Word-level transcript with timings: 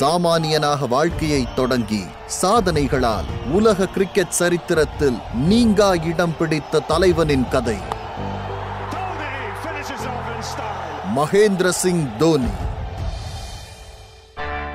சாமானியனாக 0.00 0.88
வாழ்க்கையை 0.88 1.54
தொடங்கி 1.54 2.04
சாதனைகளால் 2.42 3.24
உலக 3.52 3.86
கிரிக்கெட் 3.86 4.28
சரித்திரத்தில் 4.28 5.18
நீங்கா 5.34 5.94
இடம் 5.94 6.36
பிடித்த 6.38 6.80
தலைவனின் 6.80 7.48
கதை. 7.48 7.78
மகேந்திர 11.16 11.68
சிங் 11.68 12.16
தோனி 12.16 12.52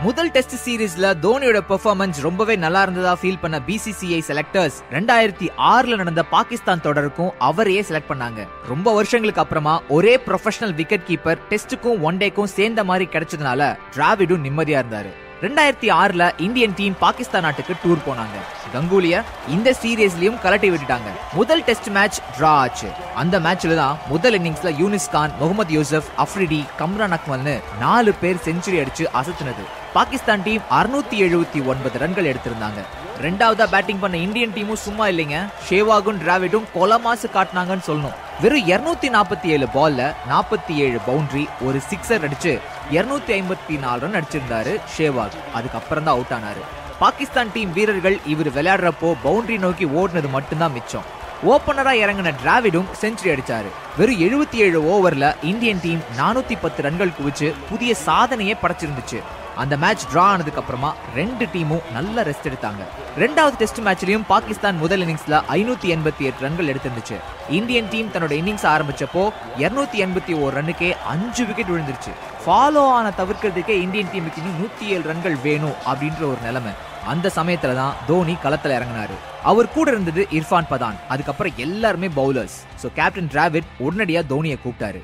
முதல் 0.07 0.29
டெஸ்ட் 0.35 0.53
சீரீஸ்ல 0.63 1.07
தோனியோட 1.23 1.59
பெர்ஃபார்மன்ஸ் 1.69 2.17
ரொம்பவே 2.25 2.55
நல்லா 2.63 2.81
இருந்ததா 2.85 3.13
ஃபீல் 3.21 3.39
பண்ண 3.41 3.57
பிசிசிஐ 3.67 4.19
செலக்டர்ஸ் 4.27 4.77
ரெண்டாயிரத்தி 4.95 5.47
ஆறுல 5.71 5.97
நடந்த 6.01 6.23
பாகிஸ்தான் 6.35 6.83
தொடருக்கும் 6.85 7.31
அவரையே 7.47 7.81
செலக்ட் 7.89 8.11
பண்ணாங்க. 8.11 8.41
ரொம்ப 8.71 8.93
வருஷங்களுக்கு 8.93 9.43
அப்புறமா 9.43 9.73
ஒரே 9.97 10.13
ப்ரொஃபஷனல் 10.27 10.75
விக்கெட் 10.79 11.07
கீப்பர் 11.09 11.41
டெஸ்ட்டுக்கும் 11.51 12.01
ஒன் 12.09 12.17
டேக்கும் 12.17 12.53
சேர்ந்த 12.57 12.83
மாதிரி 12.83 13.07
கிடைச்சதுனால 13.13 13.69
டிராவிடும் 13.95 14.45
நிம்மதியா 14.47 14.81
இருந்தாரு. 14.83 15.11
ரெண்டாயிரத்தி 15.43 15.89
ஆறுல 16.01 16.23
இந்தியன் 16.45 16.73
டீம் 16.77 16.95
பாகிஸ்தான் 17.01 17.43
நாட்டுக்கு 17.45 17.73
டூர் 17.81 17.99
போனாங்க. 18.05 18.37
கங்குலிய 18.75 19.17
இந்த 19.55 19.75
சீரீஸ்லயும் 19.81 20.39
கலட்டி 20.45 20.69
விட்டுட்டாங்க. 20.71 21.09
முதல் 21.33 21.63
டெஸ்ட் 21.67 21.89
மேட்ச் 21.97 22.17
டிரா 22.37 22.51
ஆச்சு. 22.63 22.89
அந்த 23.21 23.39
மேட்ச்ல 23.39 23.75
தான் 23.75 23.97
முதல் 24.13 24.37
இன்னிங்ஸ்ல 24.39 24.71
யூனிஸ் 24.81 25.09
கான் 25.15 25.35
முகமது 25.39 25.73
யூசப் 25.77 26.09
அஃப்ரிடி 26.23 26.61
கம்ரான் 26.79 27.15
அக்மல்னு 27.17 27.55
நாலு 27.79 28.13
பேர் 28.21 28.43
செஞ்சுரி 28.47 28.79
அடிச்சு 28.83 29.05
அசத்துனது. 29.21 29.65
பாகிஸ்தான் 29.93 30.45
டீம் 30.47 30.63
அறுநூத்தி 30.79 31.19
எழுபத்தி 31.27 31.61
ஒன்பது 31.65 31.99
ரன்கள் 32.05 32.31
எடுத்திருந்தாங்க. 32.31 32.81
ரெண்டாவதா 33.25 33.65
பேட்டிங் 33.73 34.01
பண்ண 34.01 34.15
இந்தியன் 34.25 34.53
டீமும் 34.55 34.81
சும்மா 34.85 35.05
இல்லைங்க. 35.11 35.37
ஷேவாகும் 35.67 36.19
டிராவிடும் 36.23 36.65
கொலமாசு 36.73 37.27
காட்டினாங்கன்னு 37.35 37.85
சொல்லணும். 37.87 38.17
வெறும் 38.41 38.65
247 38.69 39.09
நாற்பத்தி 39.15 39.47
ஏழு 39.55 39.67
பால்ல 39.75 40.01
நாற்பத்தி 40.31 40.73
ஏழு 40.85 40.99
பவுண்டரி 41.07 41.43
ஒரு 41.67 41.79
சிக்ஸர் 41.89 42.25
அடிச்சு 42.27 42.53
254 42.95 43.33
ஐம்பத்தி 43.37 43.77
நாலு 43.85 44.01
ரன் 44.03 44.17
அடிச்சிருந்தாரு 44.19 44.73
ஷேவாக். 44.95 45.37
அதுக்கப்புறம் 45.59 46.05
தான் 46.07 46.15
அவுட் 46.15 46.35
ஆனாரு. 46.37 46.63
பாகிஸ்தான் 46.99 47.53
டீம் 47.55 47.71
வீரர்கள் 47.77 48.17
இவர் 48.33 48.51
விளையாடுறப்போ 48.57 49.09
பவுண்டரி 49.25 49.57
நோக்கி 49.65 49.87
ஓடினது 50.01 50.31
மட்டும்தான் 50.37 50.75
மிச்சம். 50.77 51.07
ஓப்பனராக 51.53 52.01
இறங்கின 52.03 52.35
டிராவிடும் 52.43 52.87
செஞ்சுரி 53.01 53.31
அடிச்சாரு. 53.33 53.71
வெறும் 53.97 54.21
77 54.27 54.63
ஏழு 54.67 54.79
ஓவர்ல 54.93 55.25
இந்தியன் 55.51 55.83
டீம் 55.83 56.01
நானூத்தி 56.21 56.57
பத்து 56.61 56.81
ரன்கள் 56.87 57.17
குவிச்சு 57.19 57.49
புதிய 57.69 57.91
சாதனையே 58.05 58.55
படைச்சிருந்துச்சு. 58.63 59.19
அந்த 59.63 59.77
மேட்ச் 59.83 60.05
டிரா 60.11 60.23
ஆனதுக்கு 60.33 60.59
அப்புறமா 60.61 60.89
ரெண்டு 61.15 61.45
டீமும் 61.53 61.85
நல்ல 61.93 62.23
ரெஸ்ட் 62.29 62.47
எடுத்தாங்க. 62.49 62.81
ரெண்டாவது 63.23 63.55
டெஸ்ட் 63.61 63.79
மேட்ச்லயும் 63.87 64.25
பாகிஸ்தான் 64.27 64.77
முதல் 64.77 65.03
இன்னிங்ஸ்ல 65.05 65.37
ஐநூத்தி 65.57 65.89
எண்பத்தி 65.95 66.23
எட்டு 66.29 66.43
ரன்கள் 66.45 66.71
எடுத்திருந்துச்சு. 66.73 67.17
இந்தியன் 67.59 67.89
டீம் 67.89 68.11
தன்னோட 68.13 68.33
இன்னிங்ஸ் 68.41 68.67
ஆரம்பிச்சப்போ 68.73 69.23
281 69.61 70.03
எண்பத்தி 70.05 70.41
ஒரு 70.41 70.61
ரன்னுக்கே 70.61 70.89
அஞ்சு 71.13 71.45
விக்கெட் 71.45 71.71
விழுந்துருச்சு. 71.73 72.13
ஃபாலோ 72.43 72.83
ஆன 72.97 73.11
தவிர்க்கிறதுக்கே 73.17 73.75
இந்தியன் 73.85 74.11
டீமுக்கு 74.13 74.41
இன்னும் 74.41 74.59
நூத்தி 74.61 74.85
ஏழு 74.95 75.03
ரன்கள் 75.11 75.37
வேணும் 75.47 75.79
அப்படின்ற 75.91 76.21
ஒரு 76.31 76.41
நிலைமை. 76.43 76.73
அந்த 77.13 77.31
சமயத்துல 77.35 77.75
தான் 77.75 77.95
தோனி 78.07 78.35
களத்துல 78.43 78.75
இறங்கினாரு. 78.77 79.15
அவர் 79.43 79.73
கூட 79.77 79.91
இருந்தது 79.91 80.27
இர்ஃபான் 80.31 80.69
பதான். 80.71 80.97
அதுக்கப்புறம் 81.07 81.53
எல்லாருமே 81.57 82.07
பவுலர்ஸ் 82.07 82.57
சோ 82.83 82.89
கேப்டன் 82.99 83.31
டிராவிட் 83.33 83.71
உடனடியா 83.87 84.23
தோனியை 84.33 84.57
கூப்பிட்டாரு. 84.65 85.01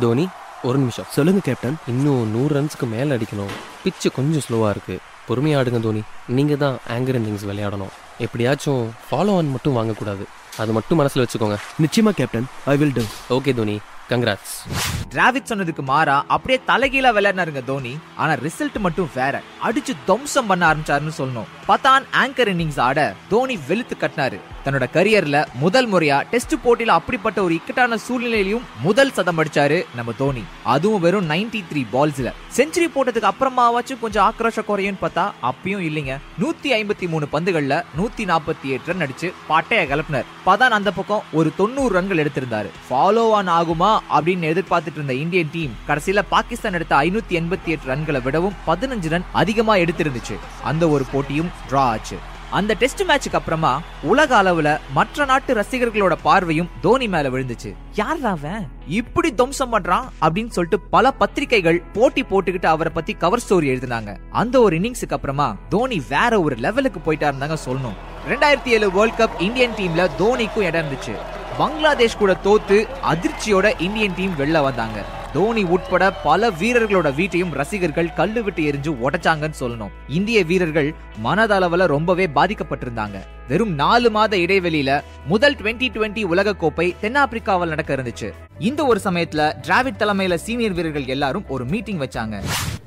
தோனி 0.00 0.26
ஒரு 0.62 0.78
நிமிஷம். 0.78 1.08
சொல்லுங்க 1.10 1.40
கேப்டன் 1.48 1.78
இன்னும் 1.86 2.30
நூறு 2.34 2.52
ரன்ஸ்க்கு 2.60 2.88
மேலே 2.94 3.10
அடிக்கணும். 3.16 3.54
பிச்சு 3.84 4.12
கொஞ்சம் 4.12 4.44
ஸ்லோவாக 4.46 4.70
இருக்கு. 4.70 4.96
பொறுமையா 5.28 5.58
ஆடுங்க 5.58 5.80
தோனி. 5.80 6.02
நீங்கள் 6.28 6.56
தான் 6.56 6.78
ஆங்கர் 6.88 7.18
இன்னிங்ஸ் 7.20 7.48
விளையாடணும். 7.50 7.92
எப்படியாச்சும் 8.18 8.82
ஃபாலோ 9.10 9.36
ஆன் 9.36 9.54
மட்டும் 9.56 9.76
வாங்கக்கூடாது. 9.76 10.24
அது 10.58 10.72
மட்டும் 10.72 10.96
மனசில் 10.96 11.24
வச்சுக்கோங்க. 11.24 11.56
நிச்சயமா 11.82 12.10
captain 12.10 12.46
I 12.64 12.76
will 12.76 12.92
do 12.92 13.02
okay 13.38 13.54
Dhoni. 13.54 13.80
Congrats 14.10 14.54
Dravid 15.14 15.48
சொன்னதுக்கு 15.48 15.82
மாறா 15.82 16.24
அப்படியே 16.28 16.60
தலைகீழா 16.66 17.04
விளையாடினாருங்க 17.04 17.64
தோனி. 17.64 17.98
ஆனா 18.16 18.32
ரிசல்ட் 18.32 18.78
மட்டும் 18.78 19.10
வேற. 19.14 19.42
அடிச்சு 19.62 19.96
துவம்சம் 20.06 20.46
பண்ண 20.46 20.74
ஆரம்பிச்சாருன்னு 20.74 21.12
சொல்லணும். 21.18 21.50
பதான் 21.68 22.04
ஆங்கர் 22.12 22.50
இன்னிங்ஸ் 22.52 22.80
ஆட 22.80 23.14
தோனி 23.28 23.58
வெளுத்து 23.68 23.96
கட்டினாரு. 24.00 24.40
தன்னோட 24.64 24.86
கரியர்ல 24.92 25.46
முதல் 25.54 25.92
முறையா 25.92 26.22
டெஸ்ட் 26.30 26.54
போட்டியில 26.64 26.86
அப்படிப்பட்ட 26.86 27.42
ஒரு 27.42 27.54
இக்கட்டான 27.54 27.96
சூழ்நிலையிலும் 27.96 28.62
முதல் 28.82 29.12
சதம் 29.12 29.38
அடிச்சாரு 29.44 29.86
நம்ம 29.94 30.12
தோனி. 30.12 30.44
அதுவும் 30.64 31.00
வெறும் 31.00 31.30
93 31.30 31.64
த்ரீ 31.72 31.86
பால்ஸ்ல 31.92 32.32
செஞ்சுரி 32.56 32.88
போட்டதுக்கு 32.94 33.30
அப்புறமாவாச்சும் 33.32 34.00
கொஞ்சம் 34.00 34.34
ஆக்ரோஷ 34.34 34.64
குறையும் 34.64 34.98
பார்த்தா 35.02 35.30
அப்பயும் 35.42 35.84
இல்லைங்க. 35.88 36.18
நூத்தி 36.40 36.72
ஐம்பத்தி 36.80 37.08
மூணு 37.08 37.28
பந்துகள்ல 37.32 37.84
நூத்தி 37.98 38.24
நாற்பத்தி 38.32 38.62
எட்டு 38.62 38.92
ரன் 38.92 39.08
அடிச்சு 39.08 39.32
பட்டைய 39.48 39.86
கலப்பினர். 39.86 40.24
பதான் 40.46 40.76
அந்த 40.78 40.90
பக்கம் 40.90 41.22
ஒரு 41.32 41.52
தொண்ணூறு 41.56 42.00
ரன்கள் 42.00 42.22
எடுத்திருந்தாரு. 42.24 42.70
ஃபாலோ 42.90 43.32
ஆன் 43.32 43.48
ஆகுமா? 43.48 43.93
அப்படின்னு 44.12 44.50
எதிர்பார்த்துட்டு 44.52 44.94
இருந்த 44.94 45.14
இந்தியன் 45.14 45.48
டீம் 45.52 45.76
கடைசியில 45.88 46.22
பாகிஸ்தான் 46.28 46.72
எடுத்த 46.72 46.96
ஐநூத்தி 46.96 47.30
எண்பத்தி 47.30 47.66
எட்டு 47.66 47.94
ரன்களை 47.94 48.22
விடவும் 48.22 48.54
பதினஞ்சு 48.66 49.08
ரன் 49.08 49.24
அதிகமா 49.32 49.76
எடுத்திருந்துச்சு. 49.76 50.38
அந்த 50.62 50.88
ஒரு 50.88 51.04
போட்டியும் 51.12 51.50
டிரா 51.70 51.76
ஆச்சு. 51.76 52.16
அந்த 52.50 52.74
டெஸ்ட் 52.74 53.02
மேட்சுக்கு 53.02 53.32
அப்புறமா 53.32 53.82
உலக 54.02 54.42
அளவுல 54.42 54.78
மற்ற 54.92 55.24
நாட்டு 55.24 55.54
ரசிகர்களோட 55.54 56.16
பார்வையும் 56.22 56.70
தோனி 56.80 57.08
மேல 57.08 57.28
விழுந்துச்சு. 57.28 57.74
யார் 57.94 58.24
அவன்? 58.24 58.68
இப்படி 58.86 59.34
துவம்சம் 59.34 59.72
பண்றான் 59.72 60.08
அப்படின்னு 60.20 60.48
சொல்லிட்டு 60.48 60.80
பல 60.80 61.10
பத்திரிகைகள் 61.10 61.82
போட்டி 61.92 62.22
போட்டுக்கிட்டு 62.22 62.66
அவரை 62.66 62.92
பத்தி 62.92 63.12
கவர் 63.12 63.42
ஸ்டோரி 63.48 63.62
எழுதினாங்க. 63.74 64.16
அந்த 64.30 64.60
ஒரு 64.60 64.78
இன்னிங்ஸுக்கு 64.78 65.10
அப்புறமா 65.10 65.56
தோனி 65.68 66.02
வேற 66.08 66.40
ஒரு 66.40 66.56
லெவலுக்கு 66.56 67.00
போயிட்டா 67.00 67.28
இருந்தாங்க 67.28 67.56
சொல்லணும். 67.66 67.96
ரெண்டாயிரத்தி 68.28 68.68
ஏழு 68.68 68.90
வேர்ல்ட் 68.90 69.20
கப் 69.20 69.40
இந்தியன் 69.40 69.70
டீம்ல 69.70 70.10
தோனிக்கும் 70.18 70.62
இடம் 70.62 70.86
இருந்துச்சு. 70.86 71.33
பங்களாதேஷ் 71.58 72.16
கூட 72.16 72.36
தோத்து 72.44 72.88
அதிர்ச்சியோட 73.02 73.80
இந்தியன் 73.80 74.14
டீம் 74.16 74.32
வெளில 74.38 74.62
வந்தாங்க. 74.62 75.04
தோனி 75.32 75.62
உட்பட 75.62 76.12
பல 76.12 76.50
வீரர்களோட 76.50 77.14
வீட்டையும் 77.14 77.50
ரசிகர்கள் 77.50 78.12
கல்லு 78.12 78.42
விட்டு 78.42 78.62
எரிஞ்சு 78.62 78.96
உடைச்சாங்கன்னு 79.04 79.54
சொல்லணும். 79.60 79.90
இந்திய 80.08 80.44
வீரர்கள் 80.44 80.94
மனதளவுல 81.24 81.86
ரொம்பவே 81.86 82.26
பாதிக்கப்பட்டிருந்தாங்க. 82.26 83.20
வெறும் 83.48 83.74
நாலு 83.74 84.10
மாத 84.10 84.36
இடைவெளியில 84.36 85.02
முதல் 85.26 85.54
2020 85.54 85.90
டுவெண்ட்டி 85.94 86.24
உலக 86.24 86.54
கோப்பை 86.54 86.94
தென்னாப்பிரிக்காவில் 87.02 87.68
நடக்க 87.68 87.94
இருந்துச்சு. 87.94 88.32
இந்த 88.58 88.86
ஒரு 88.86 89.00
சமயத்துல 89.04 89.52
டிராவிட் 89.62 89.98
தலைமையில 89.98 90.34
சீனியர் 90.34 90.72
வீரர்கள் 90.72 91.06
எல்லாரும் 91.06 91.48
ஒரு 91.48 91.64
மீட்டிங் 91.64 91.98
வச்சாங்க. 91.98 92.42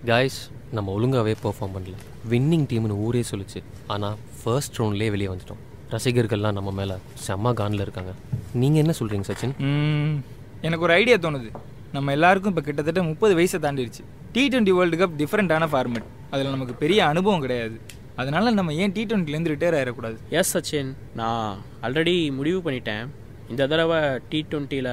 காய்ஸ் 0.05 0.49
நம்ம 0.71 0.99
ஒழுங்காவே 0.99 1.35
பெர்ஃபார்ம் 1.43 1.75
பண்ணல. 1.77 1.95
வின்னிங் 2.29 2.67
டீம்னு 2.73 2.97
ஊரே 2.97 3.23
சொல்லுச்சு. 3.31 3.63
ஆனால் 3.87 4.17
ஃபர்ஸ்ட் 4.43 4.79
ரவுண்ட்லேயே 4.79 5.09
வெளியே 5.09 5.27
வந்துட்டோம். 5.27 5.65
ரசிகர்கள்லாம் 5.91 6.57
நம்ம 6.57 6.71
மேலே 6.71 6.95
செம்ம 7.27 7.53
கானில் 7.59 7.83
இருக்காங்க. 7.85 8.13
நீங்கள் 8.61 8.81
என்ன 8.83 8.93
சொல்கிறீங்க 8.99 9.25
சச்சின்? 9.29 9.53
ம், 9.67 10.15
எனக்கு 10.61 10.85
ஒரு 10.87 10.93
ஐடியா 10.93 11.17
தோணுது. 11.25 11.49
நம்ம 11.95 12.11
எல்லாருக்கும் 12.11 12.51
இப்போ 12.51 12.63
கிட்டத்தட்ட 12.65 13.03
முப்பது 13.03 13.33
வயசை 13.37 13.59
தாண்டிடுச்சு. 13.65 14.03
டி 14.33 14.47
டுவெண்ட்டி 14.47 14.73
வேர்ல்டு 14.77 14.97
கப் 15.01 15.15
டிஃப்ரெண்ட்டான 15.21 15.67
ஃபார்மேட் 15.73 16.07
அதில் 16.29 16.53
நமக்கு 16.55 16.73
பெரிய 16.73 16.99
அனுபவம் 17.05 17.43
கிடையாது. 17.45 17.77
அதனால 18.21 18.51
நம்ம 18.57 18.73
ஏன் 18.73 18.93
டி 18.95 19.05
டுவெண்ட்டிலேருந்து 19.05 19.51
ரிட்டையர் 19.53 19.77
ஆயிடக்கூடாது? 19.77 20.17
எஸ் 20.39 20.51
சச்சின். 20.57 20.89
நான் 21.19 21.57
ஆல்ரெடி 21.81 22.15
முடிவு 22.39 22.59
பண்ணிட்டேன். 22.65 23.05
இந்த 23.51 23.67
தடவை 23.71 23.99
டி 24.29 24.39
டுவெண்ட்டியில் 24.51 24.91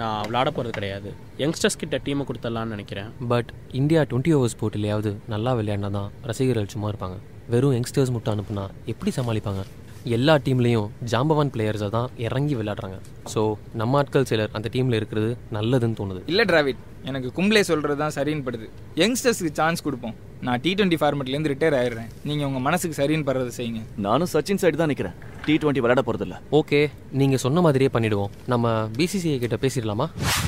நான் 0.00 0.20
விளாட 0.26 0.48
போகிறது 0.56 0.74
கிடையாது. 0.76 1.12
யங்ஸ்டர்ஸ் 1.42 1.80
கிட்ட 1.82 1.96
டீமை 2.06 2.26
கொடுத்துடலான்னு 2.28 2.74
நினைக்கிறேன். 2.74 3.08
பட் 3.32 3.50
இந்தியா 3.80 4.02
டுவெண்ட்டி 4.02 4.34
ஓவர்ஸ் 4.36 4.58
போட்டிலையாவது 4.60 5.12
நல்லா 5.34 5.54
விளையாடினா 5.60 5.90
தான் 5.98 6.12
ரசிகர்கள் 6.30 6.72
சும்மா 6.74 6.90
இருப்பாங்க. 6.92 7.18
வெறும் 7.54 7.74
யங்ஸ்டர்ஸ் 7.78 8.14
மட்டும் 8.16 8.34
அனுப்புனா 8.34 8.66
எப்படி 8.92 9.12
சமாளிப்பாங்க? 9.18 9.64
எல்லா 10.14 10.34
டீம்லேயும் 10.46 10.90
ஜாம்பவான் 11.12 11.50
பிளேயர்ஸை 11.54 11.88
தான் 11.94 12.08
இறங்கி 12.26 12.54
விளையாடுறாங்க. 12.58 12.98
ஸோ 13.32 13.40
நம்ம 13.80 13.98
ஆட்கள் 14.00 14.28
சிலர் 14.30 14.54
அந்த 14.56 14.68
டீமில் 14.74 14.98
இருக்கிறது 14.98 15.30
நல்லதுன்னு 15.56 15.98
தோணுது. 16.00 16.20
இல்லை 16.32 16.44
டிராவிட். 16.50 16.82
எனக்கு 17.10 17.30
கும்ப்ளே 17.38 17.62
சொல்கிறது 17.70 17.98
தான் 18.04 18.14
சரின்னு 18.18 18.46
படுது. 18.48 18.68
யங்ஸ்டர்ஸ்க்கு 19.02 19.52
சான்ஸ் 19.60 19.84
கொடுப்போம். 19.86 20.16
நான் 20.40 20.60
டி 20.64 20.74
டுவெண்ட்டி 20.74 20.98
ஃபார்மேட்லேருந்து 21.00 21.50
ரிட்டையர் 21.52 21.76
ஆயிடுறேன். 21.78 22.08
நீங்கள் 22.28 22.46
உங்கள் 22.46 22.64
மனசுக்கு 22.66 22.96
சரின்னு 23.02 23.26
படுறதை 23.28 23.52
செய்யுங்க. 23.58 23.80
நானும் 23.96 24.28
சச்சின் 24.32 24.60
சைடு 24.62 24.76
தான் 24.80 24.90
நிக்கிறேன். 24.92 25.14
டி 25.46 25.54
டுவெண்ட்டி 25.54 25.82
விளையாட 25.84 26.02
போறதில்ல. 26.06 26.36
ஓகே 26.58 26.80
நீங்கள் 27.20 27.38
சொன்ன 27.38 27.60
மாதிரியே 27.60 27.90
பண்ணிடுவோம். 27.92 28.30
நம்ம 28.46 28.72
பிசிசிஐ 28.98 29.38
கிட்ட 29.38 29.58
பேசிடலாமா? 29.64 30.06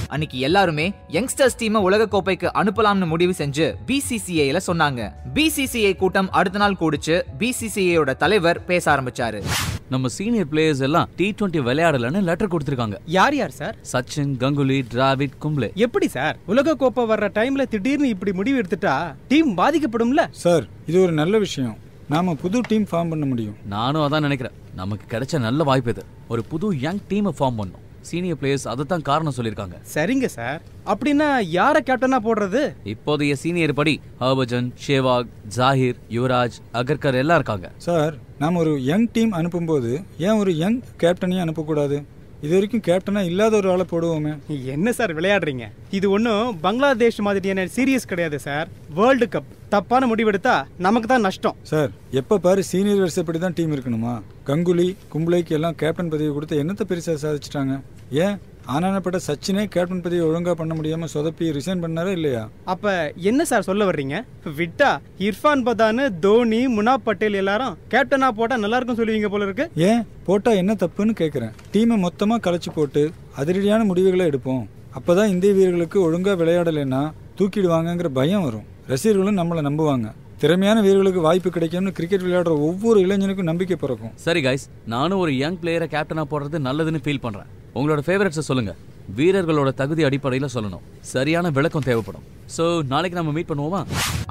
அன்னைக்கு 0.09 0.39
எல்லாருமே 0.39 0.93
யங்ஸ்டர்ஸ் 1.17 1.59
டீமை 1.61 1.81
உலக 1.89 2.09
கோப்பைக்கு 2.15 2.49
அனுப்பலாம்னு 2.63 3.07
முடிவு 3.07 3.35
செஞ்சு 3.39 3.75
பிசிசிஐல 3.87 4.61
சொன்னாங்க. 4.67 5.13
பிசிசிஐ 5.35 5.97
கூட்டம் 5.97 6.31
அடுத்த 6.31 6.59
நாள் 6.59 6.81
கூடிச்சு 6.83 7.23
பிசிசிஐயோட 7.39 8.17
தலைவர் 8.17 8.65
பேச 8.65 8.97
ஆரம்பிச்சாரு. 8.97 9.43
நம்ம 9.91 10.09
சீனியர் 10.09 10.47
பிளேயர்ஸ் 10.53 10.81
எல்லாம் 10.81 11.09
டி 11.17 11.35
டுவெண்ட்டி 11.41 11.61
விளையாடலன்னு 11.69 12.23
லெட்டர் 12.23 12.49
கொடுத்துருக்காங்க. 12.49 12.97
யார் 13.07 13.35
யார் 13.35 13.51
சார்? 13.51 13.77
சச்சின் 13.93 14.35
கங்குலி 14.39 14.83
டிராவிட் 14.95 15.37
கும்ப்ளே. 15.43 15.75
எப்படி 15.75 16.09
சார்? 16.09 16.39
உலக 16.47 16.75
கோப்பை 16.75 17.05
வர்ற 17.05 17.29
டைம்ல 17.31 17.63
திடீர்னு 17.63 18.09
இப்படி 18.09 18.33
முடிவு 18.33 18.61
எடுத்துட்டா 18.61 19.15
டீம் 19.29 19.57
பாதிக்கப்படும்ல? 19.57 20.27
சார் 20.31 20.67
இது 20.87 21.03
ஒரு 21.03 21.13
நல்ல 21.13 21.39
விஷயம். 21.39 21.77
நாம 22.09 22.35
புது 22.35 22.61
டீம் 22.69 22.85
ஃபார்ம் 22.85 23.09
பண்ண 23.09 23.25
முடியும். 23.25 23.57
நானும் 23.67 24.03
அதான் 24.03 24.21
நினைக்கிறேன். 24.21 24.57
நமக்கு 24.75 25.19
கிடைச்ச 25.19 25.41
நல்ல 25.41 25.63
வாய்ப்பு 25.63 25.91
இது. 25.91 26.05
ஒரு 26.29 26.45
புது 26.45 26.79
யங் 26.81 27.01
டீமை 27.09 27.31
ஃபார்ம் 27.39 27.59
பண்ணோம் 27.59 27.87
சீனியர் 28.11 28.41
பிளேயர்ஸ் 28.41 28.67
அதை 28.73 28.85
தான் 28.93 29.07
காரணம் 29.11 29.37
சொல்லியிருக்காங்க. 29.39 29.79
சரிங்க 29.95 30.29
சார். 30.39 30.61
அப்படின்னா 30.93 31.29
யார 31.59 31.77
கேப்டனா 31.89 32.21
போடுறது? 32.29 32.63
இப்போதைய 32.95 33.37
சீனியர் 33.45 33.79
படி 33.81 33.95
ஹர்பஜன் 34.25 34.69
ஷேவாக் 34.85 35.33
ஜாகிர் 35.57 35.99
யுவராஜ் 36.19 36.61
அகர்கர் 36.83 37.21
எல்லாம் 37.23 37.41
இருக்காங்க. 37.41 37.69
சார் 37.89 38.15
நாம 38.45 38.61
ஒரு 38.67 38.75
யங் 38.91 39.09
டீம் 39.17 39.35
அனுப்பும்போது 39.41 39.91
ஏன் 40.29 40.39
ஒரு 40.45 40.53
யங் 40.63 40.81
கேப்டனையும் 41.03 41.45
அனுப்பக்கூடாது? 41.47 41.99
இது 42.45 42.51
வரைக்கும் 42.55 42.83
கேப்டனா 42.89 43.21
இல்லாத 43.29 43.55
ஒரு 43.61 43.69
ஆளை 43.71 43.85
போடுவோமே. 43.93 44.33
என்ன 44.75 44.89
சார் 44.99 45.13
விளையாடுறீங்க? 45.19 45.65
இது 45.99 46.07
ஒன்றும் 46.17 46.59
பங்களாதேஷ் 46.65 47.19
மாதிரியான 47.27 47.65
சீரியஸ் 47.77 48.09
கிடையாது 48.11 48.39
சார். 48.45 48.69
வேர்ல்டு 48.99 49.27
கப் 49.33 49.49
தப்பான 49.75 50.07
முடிவெடுத்தா 50.11 50.55
நமக்கு 50.87 51.09
தான் 51.13 51.27
நஷ்டம். 51.29 51.57
சார் 51.73 51.91
எப்ப 52.21 52.39
பாரு 52.45 52.63
சீனியர் 52.71 53.03
வருஷப்படி 53.05 53.39
தான் 53.45 53.57
டீம் 53.59 53.75
இருக்கணுமா? 53.77 54.15
கங்குலி 54.51 54.89
கும்பலைக்கு 55.15 55.57
எல்லாம் 55.59 55.79
கேப்டன் 55.83 56.13
பதவி 56.15 56.31
கொடுத்து 56.37 56.61
என்னத்தை 56.65 56.87
பெருசா 56.93 57.17
சாதிச்சிட்டாங்க? 57.25 57.75
ஏன்? 58.11 58.39
ஆனானப்பட்ட 58.67 59.19
சச்சினே 59.27 59.65
கேப்டன் 59.65 60.01
பதவி 60.01 60.23
ஒழுங்கா 60.23 60.53
பண்ண 60.53 60.75
முடியாம 60.75 61.05
சொதப்பி 61.15 61.47
ரிசைன் 61.57 61.83
பண்ணாரா 61.83 62.07
இல்லையா? 62.07 62.49
அப்ப 62.65 63.13
என்ன 63.17 63.45
சார் 63.45 63.63
சொல்ல 63.63 63.85
வர்றீங்க? 63.85 64.25
விட்டா 64.45 64.99
இர்ஃபான் 65.19 65.65
பதான் 65.65 66.19
தோனி 66.19 66.67
முனாப் 66.67 67.05
பட்டேல் 67.05 67.33
எல்லாரும் 67.33 67.77
கேப்டனா 67.91 68.29
போட்டா 68.29 68.57
நல்லா 68.57 68.77
இருக்கும் 68.77 68.97
சொல்லுவீங்க 68.97 69.27
போல 69.27 69.45
இருக்கு. 69.45 69.71
ஏன்? 69.75 70.07
போட்டா 70.25 70.51
என்ன 70.51 70.73
தப்புன்னு 70.73 71.15
கேட்குறேன் 71.19 71.51
டீமை 71.73 71.99
மொத்தமாக 71.99 72.51
கலைச்சு 72.51 72.69
போட்டு 72.75 73.11
அதிரடியான 73.37 73.85
முடிவுகளை 73.85 74.27
எடுப்போம். 74.27 74.67
அப்பதான் 74.99 75.27
இந்திய 75.27 75.53
வீரர்களுக்கு 75.53 76.13
ஒழுங்கா 76.13 76.35
விளையாடலைன்னா 76.43 77.13
தூக்கிடுவாங்கங்கிற 77.39 78.09
பயம் 78.09 78.43
வரும். 78.43 78.65
ரசிகர்களும் 78.87 79.39
நம்மளை 79.39 79.61
நம்புவாங்க. 79.69 80.13
திறமையான 80.39 80.81
வீரர்களுக்கு 80.81 81.21
வாய்ப்பு 81.21 81.51
கிடைக்கும்னு 81.51 81.93
கிரிக்கெட் 81.93 82.21
விளையாடுற 82.21 82.49
ஒவ்வொரு 82.49 83.01
இளைஞனுக்கும் 83.01 83.43
நம்பிக்கை 83.43 83.77
பிறக்கும். 83.77 84.11
சரி 84.15 84.43
கைஸ் 84.43 84.67
நானும் 84.87 85.19
ஒரு 85.19 85.37
யங் 85.37 85.59
பிளேயரை 85.59 85.87
கேப்டனா 85.95 86.25
போடுறது 86.31 86.59
நல்லதுன்னு 86.59 87.05
ஃபீல் 87.05 87.21
பண்றேன். 87.21 87.57
உங்களோட 87.77 88.01
ஃபேவரட்ஸை 88.07 88.45
சொல்லுங்க. 88.51 88.73
வீரர்களோட 89.19 89.71
தகுதி 89.81 90.03
அடிப்படையில் 90.07 90.55
சொல்லணும். 90.55 90.83
சரியான 91.13 91.51
விளக்கம் 91.57 91.87
தேவைப்படும். 91.89 92.25
ஸோ 92.57 92.65
நாளைக்கு 92.93 93.19
நம்ம 93.19 93.33
மீட் 93.37 93.51
பண்ணுவோமா? 93.51 93.81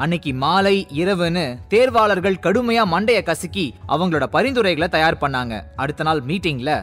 அன்னைக்கு 0.03 0.31
மாலை 0.43 0.75
இரவுன்னு 1.01 1.45
தேர்வாளர்கள் 1.73 2.41
கடுமையா 2.45 2.83
மண்டைய 2.93 3.19
கசக்கி 3.29 3.65
அவங்களோட 3.93 4.25
பரிந்துரைகளை 4.35 4.89
தயார் 4.95 5.21
பண்ணாங்க. 5.23 5.63
அடுத்த 5.83 6.03
நாள் 6.07 6.21
மீட்டிங்ல 6.29 6.73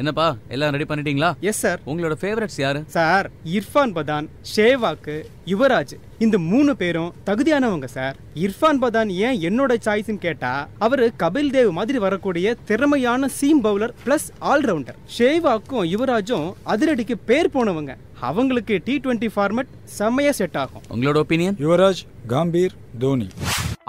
என்னப்பா 0.00 0.26
எல்லாம் 0.54 0.72
ரெடி 0.74 0.86
பண்ணிட்டீங்களா? 0.90 1.28
எஸ் 1.50 1.60
சார் 1.64 1.80
உங்களோட 1.90 2.14
ஃபேவரட்ஸ் 2.20 2.58
யாரு? 2.62 2.80
சார் 2.96 3.26
இர்ஃபான் 3.56 3.92
பதான் 3.96 4.26
ஷேவாக்கு 4.52 5.16
யுவராஜ். 5.52 5.94
இந்த 6.24 6.36
மூணு 6.50 6.72
பேரும் 6.82 7.10
தகுதியானவங்க 7.28 7.88
சார் 7.96 8.16
இர்ஃபான் 8.44 8.80
பதான் 8.84 9.10
ஏன் 9.26 9.38
என்னோட 9.48 9.72
சாய்ஸ்னு 9.86 10.22
கேட்டா 10.26 10.52
அவரு 10.86 11.06
கபில் 11.22 11.50
தேவ் 11.56 11.70
மாதிரி 11.78 11.98
வரக்கூடிய 12.06 12.54
திறமையான 12.70 13.28
சீம் 13.38 13.62
பவுலர் 13.64 13.94
பிளஸ் 14.04 14.28
ஆல்ரவுண்டர் 14.52 15.00
ஷேவாக்கும் 15.18 15.88
யுவராஜும் 15.94 16.48
அதிரடிக்கு 16.74 17.16
பேர் 17.30 17.54
போனவங்க. 17.56 17.94
அவங்களுக்கு 18.28 18.76
டி 18.86 18.96
டுவெண்ட்டி 19.04 19.30
ஃபார்மட் 19.34 19.70
செம்மையா 19.98 20.32
செட் 20.40 20.58
ஆகும். 20.62 20.82
உங்களோட 20.94 21.18
ஒப்பீனியன் 21.24 21.58
யுவராஜ் 21.66 22.02
காம்பீர் 22.34 22.76
தோனி. 23.04 23.28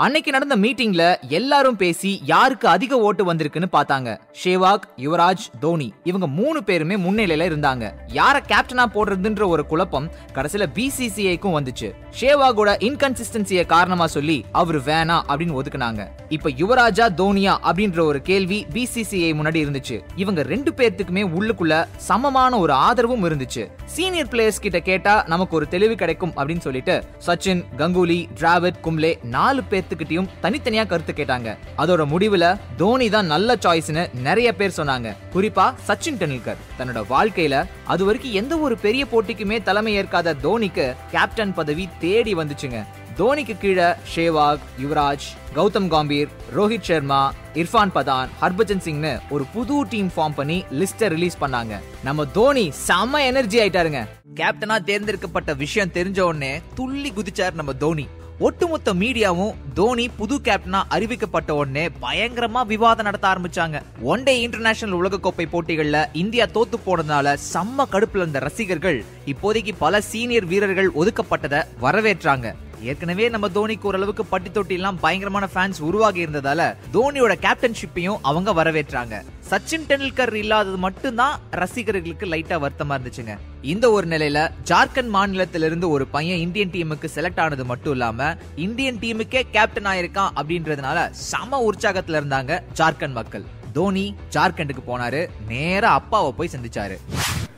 அன்னைக்கு 0.04 0.32
நடந்த 0.32 0.56
மீட்டிங்ல 0.56 1.16
எல்லாரும் 1.30 1.76
பேசி 1.76 2.22
யாருக்கு 2.26 2.68
அதிக 2.68 3.00
ஓட்டு 3.00 3.34
வந்திருக்குன்னு 3.34 3.68
பார்த்தாங்க. 3.72 4.20
ஷேவாக் 4.44 4.86
யுவராஜ் 4.98 5.44
தோனி 5.60 5.94
இவங்க 6.04 6.28
மூணு 6.28 6.64
பேருமே 6.64 6.96
முன்னிலையில 6.96 7.46
இருந்தாங்க. 7.50 7.92
யார 8.14 8.36
கேப்டனா 8.48 8.86
போடுறதுன்ற 8.94 9.48
ஒரு 9.48 9.66
குழப்பம் 9.66 10.12
கடைசியில 10.34 10.66
பிசிசிஐக்கும் 10.76 11.56
வந்துச்சு. 11.58 11.90
ஷேவாகோட 12.20 12.70
இன்கன்சிஸ்டன்சியை 12.88 13.66
காரணமா 13.66 14.08
சொல்லி 14.08 14.46
அவர் 14.52 14.80
வேணாம் 14.80 15.28
அப்படின்னு 15.28 15.60
ஒதுக்குனாங்க. 15.60 16.08
இப்ப 16.30 16.50
யுவராஜா 16.50 17.08
தோனியா 17.22 17.56
அப்படின்ற 17.72 18.00
ஒரு 18.00 18.22
கேள்வி 18.22 18.66
பிசிசிஐ 18.74 19.32
முன்னாடி 19.42 19.62
இருந்துச்சு. 19.66 20.02
இவங்க 20.16 20.42
ரெண்டு 20.44 20.74
பேர்த்துக்குமே 20.78 21.26
உள்ளுக்குள்ள 21.38 21.88
சமமான 21.98 22.60
ஒரு 22.60 22.74
ஆதரவும் 22.74 23.26
இருந்துச்சு. 23.26 23.72
சீனியர் 23.86 24.28
பிளேயர்ஸ் 24.28 24.62
கிட்ட 24.62 24.80
கேட்டா 24.80 25.24
நமக்கு 25.28 25.56
ஒரு 25.56 25.68
தெளிவு 25.68 25.96
கிடைக்கும் 25.96 26.34
அப்படின்னு 26.38 26.60
சொல்லிட்டு 26.60 27.04
சச்சின் 27.26 27.64
கங்குலி 27.78 28.20
டிராவிட் 28.40 28.84
கும்லே 28.84 29.24
நாலு 29.24 29.62
எல்லாத்துக்கிட்டையும் 29.92 30.30
தனித்தனியா 30.44 30.88
கருத்து 30.88 31.14
கேட்டாங்க. 31.14 31.58
அதோட 31.78 32.02
முடிவுல 32.14 32.60
தோனி 32.78 33.10
தான் 33.10 33.26
நல்ல 33.26 33.56
சாய்ஸ்னு 33.56 34.14
நிறைய 34.14 34.56
பேர் 34.56 34.78
சொன்னாங்க. 34.78 35.16
குறிப்பா 35.34 35.74
சச்சின் 35.88 36.20
டெண்டுல்கர். 36.22 36.64
தன்னோட 36.80 37.02
வாழ்க்கையில 37.10 37.66
அது 37.86 38.06
வரைக்கும் 38.06 38.38
எந்த 38.42 38.58
ஒரு 38.58 38.78
பெரிய 38.78 39.06
போட்டிக்குமே 39.12 39.64
தலைமை 39.64 39.94
ஏற்காத 39.94 40.36
தோனிக்கு 40.44 40.96
கேப்டன் 41.12 41.54
பதவி 41.54 41.90
தேடி 42.00 42.36
வந்துச்சுங்க. 42.36 42.86
தோனிக்கு 43.18 43.58
கீழே 43.58 43.88
ஷேவாக் 44.16 44.66
யுவராஜ் 44.82 45.28
கௌதம் 45.56 45.90
காம்பீர் 45.94 46.30
ரோஹித் 46.56 46.88
சர்மா 46.90 47.34
இர்ஃபான் 47.54 47.92
பதான் 47.96 48.30
ஹர்பஜன் 48.42 48.84
சிங்னு 48.86 49.20
ஒரு 49.30 49.46
புது 49.54 49.82
டீம் 49.90 50.12
ஃபார்ம் 50.16 50.36
பண்ணி 50.36 50.64
லிஸ்ட 50.72 51.10
ரிலீஸ் 51.16 51.38
பண்ணாங்க. 51.42 51.76
நம்ம 52.04 52.26
தோனி 52.26 52.72
செம்ம 52.88 53.20
எனர்ஜி 53.26 53.60
ஆயிட்டாருங்க. 53.60 54.02
கேப்டனா 54.36 54.84
தேர்ந்தெடுக்கப்பட்ட 54.84 55.54
விஷயம் 55.54 55.94
தெரிஞ்ச 55.94 56.20
உடனே 56.20 56.62
துள்ளி 56.76 57.12
குதிச்சார் 57.12 57.54
நம்ம 57.54 57.74
தோனி. 57.74 58.08
ஒட்டுமொத்த 58.46 58.94
மீடியாவும் 58.94 59.56
தோனி 59.74 60.10
புது 60.10 60.36
கேப்டனா 60.44 60.80
அறிவிக்கப்பட்ட 60.90 61.52
உடனே 61.52 61.84
பயங்கரமா 62.02 62.62
விவாதம் 62.66 63.06
நடத்த 63.06 63.28
ஆரம்பிச்சாங்க. 63.28 63.82
ஒன் 64.02 64.24
டே 64.24 64.34
இன்டர்நேஷனல் 64.42 64.98
உலகக்கோப்பை 65.00 65.46
போட்டிகள்ல 65.52 66.06
இந்தியா 66.14 66.46
தோத்து 66.46 66.78
போனதுனால 66.86 67.36
செம்ம 67.54 67.86
கடுப்புல 67.92 68.24
இருந்த 68.24 68.40
ரசிகர்கள் 68.40 69.04
இப்போதைக்கு 69.26 69.74
பல 69.80 70.02
சீனியர் 70.02 70.46
வீரர்கள் 70.46 70.92
ஒதுக்கப்பட்டதை 70.92 71.62
வரவேற்றாங்க. 71.82 72.56
ஏற்கனவே 72.90 73.30
நம்ம 73.30 73.48
தோனிக்கு 73.48 73.88
ஓரளவுக்கு 73.90 74.24
பட்டி 74.26 74.52
தொட்டி 74.52 74.74
எல்லாம் 74.74 75.00
பயங்கரமான 75.00 75.48
ஃபேன்ஸ் 75.54 75.80
உருவாகி 75.80 76.26
இருந்ததால 76.26 76.62
தோனியோட 76.94 77.34
கேப்டன்ஷிப்பையும் 77.46 78.18
அவங்க 78.22 78.54
வரவேற்றாங்க. 78.60 79.16
சச்சின் 79.50 79.86
டெண்டுல்கர் 79.90 80.34
இல்லாதது 80.34 80.78
மட்டும்தான் 80.78 81.40
ரசிகர்களுக்கு 81.52 82.26
லைட்டா 82.26 82.58
வருத்தமா 82.64 82.98
இருந்துச்சுங்க. 82.98 83.34
இந்த 83.62 83.92
ஒரு 83.92 84.08
நிலையில 84.08 84.52
ஜார்க்கண்ட் 84.70 85.12
மாநிலத்திலிருந்து 85.18 85.90
ஒரு 85.90 86.08
பையன் 86.08 86.40
இந்தியன் 86.40 86.70
டீமுக்கு 86.70 87.10
செலக்ட் 87.16 87.42
ஆனது 87.46 87.66
மட்டும் 87.66 87.92
இல்லாம 87.92 88.36
இந்தியன் 88.56 88.96
டீமுக்கே 88.96 89.42
கேப்டன் 89.52 89.90
ஆயிருக்கான் 89.94 90.36
அப்படின்றதுனால 90.42 91.10
சம 91.10 91.70
உற்சாகத்துல 91.70 92.22
இருந்தாங்க 92.22 92.62
ஜார்க்கண்ட் 92.78 93.18
மக்கள். 93.20 93.46
தோனி 93.74 94.16
ஜார்க்கண்டுக்கு 94.34 94.84
போனாரு 94.88 95.28
நேரா 95.48 95.92
அப்பாவை 95.94 96.32
போய் 96.38 96.50
சந்திச்சாரு. 96.56 96.98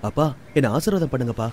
அப்பா 0.01 0.35
என்ன 0.53 0.69
ஆசீர்வாதம் 0.69 1.13
பண்ணுங்கப்பா. 1.13 1.47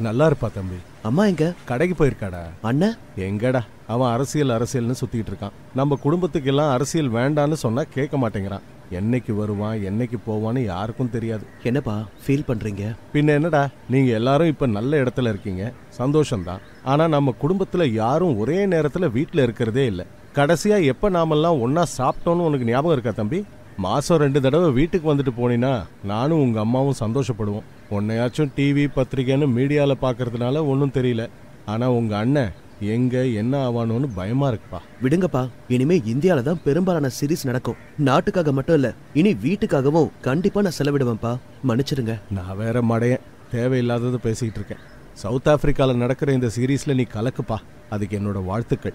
நல்லா 0.00 0.26
இருப்பா 0.26 0.52
தம்பி. 0.54 0.76
அம்மா 1.02 1.26
எங்க? 1.26 1.52
கடைக்கு 1.64 2.06
போயிருக்காடா. 2.06 2.38
அண்ணன் 2.60 2.96
எங்கடா? 3.16 3.60
அவன் 3.86 4.12
அரசியல் 4.12 4.48
அரசியல்னு 4.48 4.94
சுத்திட்டு 5.00 5.26
இருக்கான். 5.30 5.50
நம்ம 5.74 5.96
குடும்பத்துக்கு 5.96 6.48
எல்லாம் 6.48 6.70
அரசியல் 6.70 7.10
வேண்டான்னு 7.10 7.52
சொன்னா 7.52 7.82
கேட்க 7.82 8.16
மாட்டேங்கிறான். 8.16 8.60
என்னைக்கு 8.92 9.36
வருவான் 9.36 9.78
என்னைக்கு 9.78 10.14
போவான்னு 10.26 10.64
யாருக்கும் 10.64 11.10
தெரியாது. 11.10 11.46
என்னப்பா 11.62 12.02
ஃபீல் 12.26 12.48
பண்றீங்க? 12.48 12.94
பின்ன 13.12 13.26
என்னடா 13.26 13.68
நீங்க 13.90 14.12
எல்லாரும் 14.12 14.46
இப்ப 14.46 14.66
நல்ல 14.66 15.02
இடத்துல 15.02 15.28
இருக்கீங்க. 15.28 15.72
சந்தோஷம்தான். 15.98 16.58
ஆனா 16.84 17.08
நம்ம 17.08 17.34
குடும்பத்துல 17.42 17.92
யாரும் 17.92 18.38
ஒரே 18.38 18.66
நேரத்துல 18.66 19.08
வீட்டுல 19.14 19.42
இருக்கிறதே 19.42 19.86
இல்ல. 19.86 20.06
கடைசியா 20.34 20.84
எப்ப 20.84 21.08
நாமெல்லாம் 21.08 21.54
ஒன்னா 21.54 21.82
சாப்பிட்டோம்னு 21.98 22.46
உனக்கு 22.48 22.64
ஞாபகம் 22.64 22.92
இருக்கா 22.92 23.10
தம்பி? 23.10 23.44
மாசம் 23.76 24.18
ரெண்டு 24.18 24.40
தடவை 24.40 24.70
வீட்டுக்கு 24.70 25.14
வந்துட்டு 25.14 25.32
போனீன்னா 25.36 25.82
நானும் 26.04 26.38
உங்க 26.38 26.60
அம்மாவும் 26.60 26.94
சந்தோஷப்படுவோம். 27.00 27.62
உன்னையாச்சும் 27.90 28.48
டிவி 28.56 28.86
பத்திரிக்கைன்னு 28.96 29.46
மீடியால 29.56 29.94
பாக்குறதுனால 30.02 30.66
ஒன்றும் 30.66 30.90
தெரியல. 30.94 31.28
ஆனா 31.66 31.90
உங்க 31.90 32.16
அண்ணன் 32.16 32.52
எங்க 32.80 33.26
என்ன 33.26 33.70
ஆவானோன்னு 33.70 34.08
பயமா 34.14 34.50
இருக்குப்பா. 34.50 34.78
விடுங்கப்பா. 35.02 35.48
இனிமே 35.68 35.98
இந்தியால 35.98 36.42
தான் 36.42 36.60
பெரும்பாலான 36.64 37.10
சீரிஸ் 37.20 37.44
நடக்கும். 37.44 37.74
நாட்டுக்காக 37.98 38.52
மட்டும் 38.52 38.74
இல்ல 38.74 38.94
இனி 39.14 39.32
வீட்டுக்காகவும் 39.32 40.10
கண்டிப்பா 40.20 40.62
நான் 40.62 40.72
செலவிடுவேன்ப்பா. 40.78 41.36
மன்னிச்சிடுங்க. 41.68 42.20
நான் 42.30 42.56
வேற 42.56 42.82
மடையன். 42.82 43.20
தேவையில்லாதது 43.52 44.14
பேசிக்கிட்டு 44.14 44.54
இருக்கேன். 44.54 44.86
சவுத் 45.12 45.46
ஆப்பிரிக்கால 45.46 45.96
நடக்கிற 45.96 46.32
இந்த 46.32 46.50
சீரீஸ்ல 46.58 46.94
நீ 46.94 47.02
கலக்குப்பா. 47.02 47.56
அதுக்கு 47.90 48.18
என்னோட 48.18 48.44
வாழ்த்துக்கள். 48.44 48.94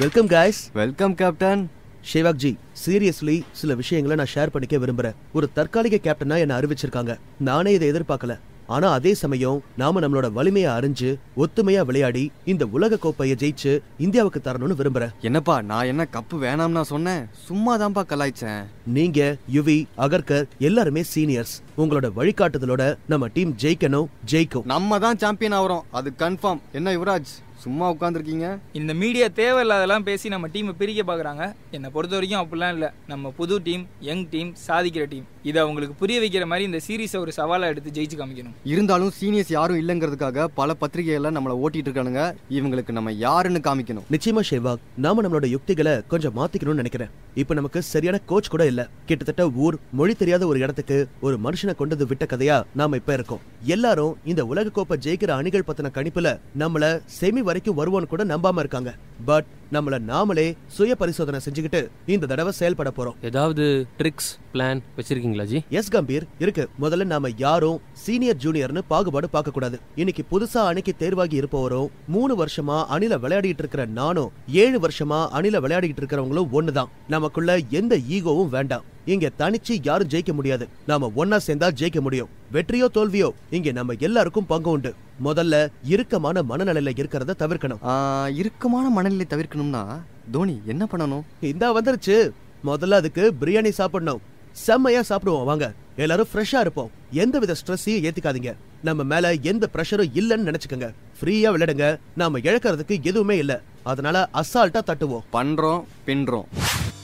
Welcome 0.00 0.26
guys 0.26 0.70
welcome 0.72 1.14
captain 1.14 1.70
Sehwag 2.12 2.38
ji 2.42 2.58
seriously 2.84 3.42
சில 3.52 3.74
விஷயங்களை 3.74 4.14
நான் 4.16 4.30
ஷேர் 4.34 4.52
பண்ணிக்க 4.52 4.76
விரும்புறேன். 4.76 5.16
ஒரு 5.32 5.52
தற்காலிக 5.52 5.96
கேப்டனா 5.96 6.38
என்ன 6.38 6.58
அறிவிச்சிருக்காங்க. 6.58 7.18
நானே 7.38 7.72
இதை 7.72 7.90
எதிர்பார்க்கல. 7.90 8.38
ஆனா 8.66 8.92
அதே 8.92 9.14
சமயம் 9.14 9.62
நாம 9.76 10.00
நம்மளோட 10.00 10.32
வலிமையை 10.32 10.72
அறிஞ்சு 10.72 11.16
ஒத்துமையா 11.36 11.84
விளையாடி 11.84 12.32
இந்த 12.44 12.66
உலக 12.66 12.96
கோப்பையை 12.96 13.36
ஜெயிச்சு 13.40 13.80
இந்தியாவுக்கு 13.98 14.40
தரணும்னு 14.44 14.78
விரும்புறேன். 14.80 15.10
என்னப்பா 15.20 15.62
நான் 15.62 15.84
என்ன 15.84 16.06
கப்பு 16.12 16.34
வேணாம்னு 16.34 16.80
சொன்னேன்? 16.80 17.28
சும்மா 17.32 17.78
தான்ப்பா 17.78 18.04
கலாய்ச்சேன். 18.12 18.64
நீங்க 18.86 19.36
யுவி 19.52 19.86
அகர்கர் 19.96 20.48
எல்லாருமே 20.58 21.04
சீனியர்ஸ் 21.14 21.54
உங்களோட 21.78 22.10
வழிகாட்டுதலோட 22.16 22.96
நம்ம 23.08 23.26
டீம் 23.26 23.56
ஜெயிக்கணும் 23.60 24.06
ஜெயிக்கும். 24.30 24.64
நம்ம 24.64 24.98
தான் 24.98 25.18
சாம்பியன் 25.18 25.58
ஆகிறோம். 25.60 25.82
அது 25.90 26.12
கன்ஃபார்ம் 26.18 26.60
என்ன 26.72 26.96
யுவராஜ்? 26.96 27.30
சும்மா 27.60 27.86
உட்காந்துருக்கீங்க 27.92 28.46
இந்த 28.72 28.94
மீடியா 28.94 29.26
தேவையில்லாதெல்லாம் 29.26 30.06
பேசி 30.08 30.28
நம்ம 30.28 30.48
டீமை 30.48 30.72
பிரிக்க 30.72 31.02
பார்க்குறாங்க. 31.10 31.44
என்னை 31.70 31.90
பொறுத்த 31.90 32.18
வரைக்கும் 32.18 32.42
அப்படிலாம் 32.42 32.72
இல்லை. 32.72 32.88
நம்ம 33.06 33.32
புது 33.36 33.62
டீம் 33.62 33.84
யங் 34.00 34.28
டீம் 34.28 34.54
சாதிக்கிற 34.66 35.06
டீம் 35.08 35.26
இதை 35.42 35.62
அவங்களுக்கு 35.62 35.94
புரிய 35.94 36.20
வைக்கிற 36.20 36.46
மாதிரி 36.46 36.64
இந்த 36.64 36.80
சீரீஸை 36.86 37.18
ஒரு 37.18 37.32
சவாலாக 37.32 37.72
எடுத்து 37.72 37.90
ஜெயிச்சு 37.90 38.18
காமிக்கணும். 38.18 38.54
இருந்தாலும் 38.64 39.12
சீனியர்ஸ் 39.20 39.52
யாரும் 39.52 39.80
இல்லைங்கிறதுக்காக 39.80 40.44
பல 40.44 40.74
பத்திரிகைகள்ல 40.80 41.32
நம்மளை 41.36 41.56
ஓட்டிட்டு 41.64 41.90
இருக்கானுங்க. 41.90 42.22
இவங்களுக்கு 42.50 42.90
நம்ம 42.90 43.12
யாருன்னு 43.12 43.60
காமிக்கணும். 43.62 44.06
நிச்சயமா 44.10 44.40
ஷேவாக் 44.50 44.84
நாம 44.96 45.22
நம்மளோட 45.22 45.46
யுக்திகளை 45.46 45.94
கொஞ்சம் 46.08 46.36
மாத்திக்கணும்னு 46.36 46.80
நினைக்கிறேன். 46.82 47.08
இப்ப 47.34 47.54
நமக்கு 47.54 47.82
சரியான 47.82 48.20
கோச் 48.26 48.48
கூட 48.48 48.66
இல்ல. 48.66 48.88
கிட்டத்தட்ட 49.06 49.50
ஊர் 49.50 49.78
மொழி 49.92 50.14
தெரியாத 50.14 50.46
ஒரு 50.46 50.58
இடத்துக்கு 50.58 51.08
ஒரு 51.20 51.38
மனுஷனை 51.44 51.74
கொண்டது 51.74 52.06
விட்ட 52.06 52.24
கதையா 52.24 52.62
நாம 52.74 52.96
இப்ப 52.96 53.12
இருக்கோம். 53.12 53.40
எல்லாரும் 53.64 54.16
இந்த 54.24 54.46
உலக 54.46 54.68
கோப்பை 54.68 54.98
ஜெயிக்கிற 55.02 55.30
அணிகள் 55.30 55.64
பத்தின 55.66 55.90
கணிப்புல 55.94 56.40
நம்மள 56.58 56.84
செமி 57.20 57.48
வரைக்கும் 57.50 57.78
வருவோன்னு 57.80 58.10
கூட 58.12 58.24
நம்பாம 58.24 58.60
இருக்காங்க. 58.64 58.92
பட் 59.24 59.48
நம்மள 59.72 59.96
நாமளே 60.12 60.46
சுய 60.66 60.94
பரிசோதனை 60.94 61.40
செஞ்சுக்கிட்டு 61.44 61.80
இந்த 62.06 62.26
தடவை 62.26 62.52
செயல்பட 62.52 62.90
போறோம். 62.96 63.16
ஏதாவது 63.22 63.64
ட்ரிக்ஸ் 63.98 64.30
பிளான் 64.52 64.80
வச்சிருக்கீங்களா 64.96 65.44
ஜி? 65.44 65.58
எஸ் 65.70 65.92
கம்பீர். 65.92 66.26
இருக்கு. 66.38 66.64
முதல்ல 66.80 67.04
நாம 67.04 67.28
யாரும் 67.36 67.80
சீனியர் 68.04 68.40
ஜூனியர்னு 68.42 68.82
பாகுபாடு 68.88 69.28
பார்க்க 69.30 69.50
கூடாது 69.50 69.78
இன்னைக்கு 69.94 70.24
புதுசா 70.32 70.60
அணிக்கு 70.70 70.92
தேர்வாகி 70.96 71.36
இருப்பவரும் 71.36 71.90
மூணு 72.08 72.34
வருஷமா 72.44 72.78
அணில 72.96 73.14
விளையாடிட்டு 73.24 73.62
இருக்கிற 73.62 73.84
நானும் 73.84 74.32
ஏழு 74.62 74.78
வருஷமா 74.80 75.20
அணில 75.38 75.58
விளையாடிட்டு 75.64 76.00
இருக்கிறவங்களும் 76.00 76.48
ஒண்ணுதான். 76.52 76.92
நமக்குள்ள 77.08 77.58
எந்த 77.70 77.98
ஈகோவும் 78.10 78.48
வேண்டாம். 78.48 78.84
இங்க 79.04 79.30
தனிச்சு 79.38 79.74
யாரும் 79.82 80.08
ஜெயிக்க 80.08 80.32
முடியாது. 80.32 80.68
நாம 80.86 81.12
ஒன்னா 81.16 81.38
சேர்ந்தா 81.46 81.68
ஜெயிக்க 81.80 82.00
முடியும். 82.00 82.28
வெற்றியோ 82.52 82.86
தோல்வியோ 82.94 83.30
இங்க 83.50 83.72
நம்ம 83.72 83.94
எல்லாருக்கும் 83.98 84.46
பங்கு 84.46 84.70
உண்டு. 84.70 84.94
முதல்ல 85.24 85.68
இறுக்கமான 85.84 86.42
மனநிலையில 86.42 86.90
இருக்கிறத 86.96 87.30
தவிர்க்கணும். 87.38 88.34
இறுக்கமான 88.34 88.88
மனநிலை 88.88 89.26
தவிர்க்கணும்னா 89.30 90.00
தோனி 90.32 90.62
என்ன 90.66 90.88
பண்ணணும்? 90.92 91.22
இந்தா 91.40 91.76
வந்துருச்சு. 91.76 92.30
முதல்ல 92.64 92.90
அதுக்கு 92.90 93.34
பிரியாணி 93.40 93.68
சாப்பிடணும். 93.68 94.20
செம்மையா 94.52 95.02
சாப்பிடுவோம் 95.08 95.44
வாங்க. 95.44 95.72
எல்லாரும் 95.96 96.28
ஃப்ரெஷ்ஷா 96.34 96.60
இருப்போம். 96.60 96.90
எந்த 97.10 97.38
வித 97.38 97.54
ஸ்ட்ரெஸ்ஸையும் 97.66 98.10
ஏத்திக்காதீங்க. 98.10 98.56
நம்ம 98.82 99.02
மேல 99.02 99.32
எந்த 99.32 99.68
ப்ரெஷரும் 99.72 100.10
இல்லைன்னு 100.14 100.54
நினைச்சுக்கோங்க. 100.54 100.94
ஃப்ரீயா 101.20 101.50
விளையாடுங்க. 101.54 101.98
நாம 102.16 102.38
இழக்கிறதுக்கு 102.38 103.02
எதுவுமே 103.02 103.36
இல்ல. 103.36 103.60
அதனால 103.82 104.28
அசால்ட்டா 104.34 104.80
தட்டுவோம். 104.86 105.20
பண்றோம் 105.32 105.84
பின்றோம். 106.06 106.44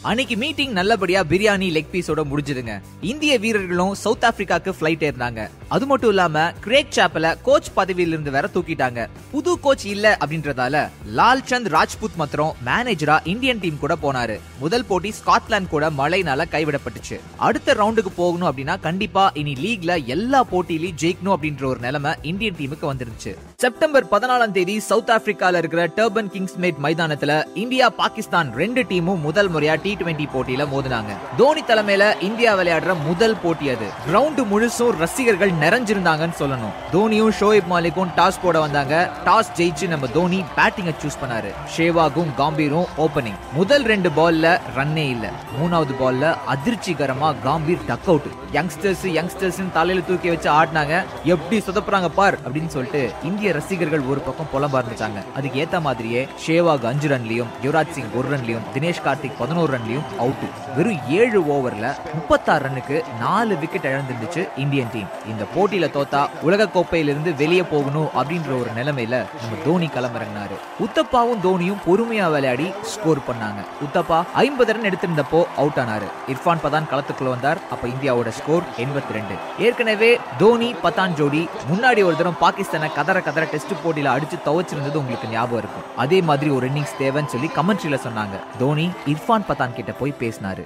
அன்னைக்கு 0.02 0.36
மீட்டிங் 0.36 0.72
நல்லபடியா 0.72 1.22
பிரியாணி 1.22 1.68
லெக் 1.70 1.86
பீஸோட 1.92 2.22
முடிஞ்சதுங்க. 2.32 2.80
இந்திய 3.00 3.38
வீரர்களும் 3.38 3.94
சவுத் 3.94 4.22
ஆப்பிரிக்காக்கு 4.22 4.72
ஃபிளைட் 4.80 5.10
ஏறினாங்க. 5.10 5.48
அது 5.68 5.86
மட்டும் 5.86 6.08
இல்லாம 6.08 6.52
கிரேக் 6.60 6.92
சாப்பல 6.96 7.36
கோச் 7.42 7.66
பதவியில 7.76 8.06
இருந்து 8.06 8.30
வேற 8.30 8.48
தூக்கிட்டாங்க. 8.54 9.06
புது 9.30 9.60
கோச் 9.60 9.86
இல்ல 9.86 10.18
அப்படின்றதால 10.24 10.88
லால் 11.16 11.42
சந்த் 11.48 11.68
ராஜ்புத் 11.68 12.16
மாத்திரம் 12.16 12.54
மேனேஜரா 12.66 13.18
இந்தியன் 13.24 13.58
டீம் 13.58 13.78
கூட 13.78 13.96
போனாரு. 14.02 14.40
முதல் 14.58 14.84
போட்டி 14.84 15.14
ஸ்காட்லாந்து 15.24 15.68
கூட 15.68 15.90
மழைனால 15.90 16.44
கைவிடப்பட்டுச்சு. 16.50 17.20
அடுத்த 17.36 17.74
ரவுண்டுக்கு 17.74 18.08
போகணும் 18.16 18.56
அப்படின்னா 18.56 18.80
கண்டிப்பா 18.80 19.30
இனி 19.34 19.52
லீக்ல 19.52 20.04
எல்லா 20.04 20.44
போட்டியிலையும் 20.44 20.94
ஜெயிக்கணும் 21.00 21.34
அப்படின்ற 21.40 21.64
ஒரு 21.64 21.80
நிலைமை 21.80 22.12
இந்தியன் 22.22 22.54
டீமுக்கு 22.54 22.90
வந்துருச்சு 22.92 23.36
செப்டம்பர் 23.56 24.06
பதினாலாம் 24.10 24.50
தேதி 24.50 24.80
சவுத் 24.80 25.08
ஆப்பிரிக்கால 25.08 25.56
இருக்கிற 25.56 25.86
டர்பன் 25.96 26.30
கிங்ஸ்மேட் 26.30 26.74
மைதானத்துல 26.82 27.44
இந்தியா 27.54 27.90
பாகிஸ்தான் 27.90 28.54
ரெண்டு 28.54 28.82
டீமும் 28.82 29.20
முதல் 29.20 29.50
முறையா 29.50 29.82
டி 29.82 29.94
டுவெண்டி 29.94 30.26
போட்டியில 30.34 30.66
மோதினாங்க. 30.74 31.16
தோனி 31.36 31.60
தலைமையில 31.60 32.22
இந்தியா 32.22 32.56
விளையாடுற 32.56 33.02
முதல் 33.04 33.36
போட்டி 33.42 33.70
அது. 33.70 33.86
கிரவுண்ட் 34.12 34.44
முழுசும் 34.50 34.90
ரசிகர்கள் 34.90 35.54
நிறைஞ்சிருந்தாங்கன்னு 35.60 36.38
சொல்லணும். 36.38 36.74
தோனியும் 36.92 37.32
ஷோயப் 37.40 37.70
மாலிக்கும் 37.70 38.08
டாஸ் 38.16 38.38
போட 38.42 38.60
வந்தாங்க. 38.60 39.10
டாஸ் 39.24 39.52
ஜெயிச்சு 39.56 39.88
நம்ம 39.88 40.06
தோனி 40.06 40.44
பேட்டிங்க 40.56 40.94
சூஸ் 41.02 41.20
பண்ணாரு. 41.22 41.54
ஷேவாகும் 41.76 42.32
காம்பீரும் 42.38 42.86
ஓபனிங் 42.98 43.38
முதல் 43.52 43.82
ரெண்டு 43.82 44.08
பால்ல 44.08 44.60
ரன்னே 44.76 45.08
இல்ல. 45.08 45.30
மூணாவது 45.62 45.94
பால்ல 46.00 46.36
அதிர்ச்சிகரமா 46.48 47.34
Gambhir 47.44 47.86
duck 47.86 48.06
out 48.06 48.26
youngsters 48.52 49.04
youngsters 49.04 49.72
தலையில 49.72 50.06
தூக்கி 50.06 50.28
வச்சு 50.28 50.50
ஆடினாங்க. 50.50 51.04
எப்படி 51.24 51.62
சொதப்புறாங்க 51.62 52.08
பார் 52.08 52.38
அப்படின்னு 52.40 52.66
சொல்லிட்டு 52.66 53.12
இந்திய 53.22 53.52
ரசிகர்கள் 53.52 54.00
ஒரு 54.00 54.20
பக்கம் 54.20 54.48
புலம்ப 54.52 54.82
ஆரம்பிச்சாங்க. 54.82 55.18
அதுக்கு 55.36 55.66
ஏத்த 55.66 55.80
மாதிரியே 55.80 56.28
ஷேவாக் 56.46 56.86
அஞ்சு 56.86 57.08
ரன்லயும் 57.08 57.52
யுவராஜ் 57.62 57.90
சிங் 57.90 58.12
ஒரு 58.14 58.36
ரன்லயும் 58.36 58.64
தினேஷ் 58.74 59.02
கார்த்திக் 59.04 59.38
பதினோரு 59.38 59.78
ரன்லயும் 59.78 60.18
அவுட் 60.18 60.44
வெறும் 60.76 61.00
ஏழு 61.08 61.40
ஓவர்ல 61.40 61.94
முப்பத்தாறு 62.14 62.68
ரன்னுக்கு 62.68 63.02
நாலு 63.20 63.56
விக்கெட் 63.56 63.92
இழந்துருந்துச்சு 63.92 64.48
இந்தியன் 64.56 64.88
டீம். 64.92 65.08
இந்த 65.28 65.45
போட்டியில 65.54 65.86
தோத்தா 65.96 66.20
உலக 66.46 66.68
கோப்பையிலிருந்து 66.74 67.30
வெளியே 67.40 67.64
போகணும் 67.72 68.10
அப்படின்ற 68.18 68.50
ஒரு 68.60 68.70
நிலைமையில 68.78 69.16
நம்ம 69.40 69.58
தோனி 69.66 69.88
களமிறங்கினாரு. 69.96 70.56
உத்தப்பாவும் 70.84 71.42
தோனியும் 71.46 71.82
பொறுமையா 71.86 72.26
விளையாடி 72.34 72.66
ஸ்கோர் 72.92 73.20
பண்ணாங்க. 73.28 73.60
உத்தப்பா 73.86 74.18
ஐம்பது 74.44 74.72
ரன் 74.76 74.88
எடுத்திருந்தப்போ 74.90 75.40
அவுட் 75.62 75.80
ஆனாரு. 75.82 76.08
இர்ஃபான் 76.32 76.62
பதான் 76.64 76.88
களத்துக்குள்ள 76.92 77.30
வந்தார். 77.34 77.60
அப்ப 77.74 77.88
இந்தியாவோட 77.94 78.32
ஸ்கோர் 78.38 78.64
எண்பத்தி 78.84 79.16
ரெண்டு 79.18 79.34
ஏற்கனவே 79.66 80.10
தோனி 80.42 80.70
பதான் 80.84 81.16
ஜோடி 81.20 81.42
முன்னாடி 81.70 82.02
ஒரு 82.08 82.16
தரம் 82.22 82.40
பாகிஸ்தானை 82.44 82.90
கதற 82.98 83.20
கதற 83.28 83.44
டெஸ்ட் 83.52 83.74
போட்டியில 83.84 84.14
அடிச்சு 84.16 84.38
துவச்சிருந்தது 84.48 85.00
உங்களுக்கு 85.02 85.32
ஞாபகம் 85.36 85.60
இருக்கும். 85.62 85.86
அதே 86.04 86.20
மாதிரி 86.30 86.50
ஒரு 86.50 86.66
இன்னிங்ஸ் 86.72 86.98
தேவைன்னு 87.02 87.32
சொல்லி 87.34 87.50
கமெண்ட்ரியில 87.58 87.98
சொன்னாங்க. 88.06 88.38
தோனி 88.58 88.88
இர்ஃபான் 89.12 89.48
பதான் 89.50 89.76
கிட்ட 89.78 89.92
போய் 90.00 90.18
பேசினாரு. 90.22 90.64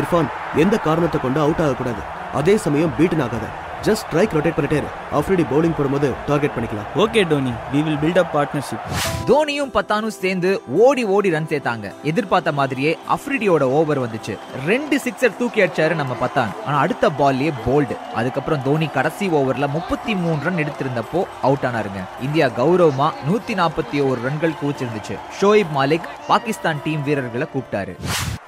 இர்ஃபான் 0.00 0.30
எந்த 0.64 0.76
காரணத்தை 0.88 1.20
கொண்டு 1.20 1.40
அவுட் 1.40 1.62
ஆகக்கூடாது. 1.66 2.02
அதே 2.40 2.56
சமயம் 2.66 2.94
பீட்டன் 2.98 3.24
ஆகாத. 3.26 3.46
ஜஸ்ட் 3.84 4.02
ஸ்ட்ரைக் 4.04 4.34
ரொட்டேட் 4.34 4.56
பண்ணிட்டே 4.56 4.78
இரு. 4.80 4.88
ஆஃப்ரெடி 5.12 5.44
பவுலிங் 5.52 5.76
போடும்போது 5.76 6.12
டார்கெட் 6.26 6.54
பண்ணிக்கலாம். 6.56 6.88
Okay 7.04 7.28
Dhoni 7.28 7.52
we 7.72 7.82
will 7.86 7.98
build 8.02 8.18
up 8.18 8.36
partnership 8.36 8.84
தோனியும் 9.30 9.72
பத்தானும் 9.76 10.14
சேர்ந்து 10.22 10.62
ஓடி 10.86 11.04
ஓடி 11.04 11.30
ரன் 11.30 11.46
சேர்த்தாங்க 11.46 11.92
எதிர்பார்த்த 12.02 12.52
மாதிரியே 12.52 12.98
அஃப்ரிடியோட 13.16 13.62
ஓவர் 13.62 14.00
வந்துச்சு. 14.04 14.36
ரெண்டு 14.66 15.00
சிக்ஸர் 15.04 15.36
தூக்கி 15.36 15.62
அடிச்சாரு 15.62 15.94
நம்ம 15.94 16.16
பத்தான். 16.20 16.52
ஆனா 16.66 16.78
அடுத்த 16.78 17.10
பால்லயே 17.18 17.52
போல்டு 17.66 17.96
அதுக்கப்புறம் 18.14 18.62
தோனி 18.62 18.86
கடைசி 18.86 19.28
ஓவர்ல 19.28 19.68
முப்பத்தி 19.68 20.14
மூணு 20.14 20.38
ரன் 20.42 20.62
எடுத்திருந்தப்போ 20.64 21.22
அவுட் 21.42 21.66
ஆனாருங்க. 21.70 22.02
இந்தியா 22.22 22.46
கௌரவமா 22.46 23.10
நூத்தி 23.28 23.56
நாற்பத்தி 23.62 24.08
ஒரு 24.10 24.20
ரன்கள் 24.22 24.58
குவிச்சிருந்துச்சு. 24.62 25.16
ஷோயிப் 25.40 25.74
மாலிக் 25.76 26.10
பாகிஸ்தான் 26.28 26.82
டீம் 26.84 27.02
வீரர்களை 27.02 27.46
கூப்பிட்டாரு. 27.54 27.94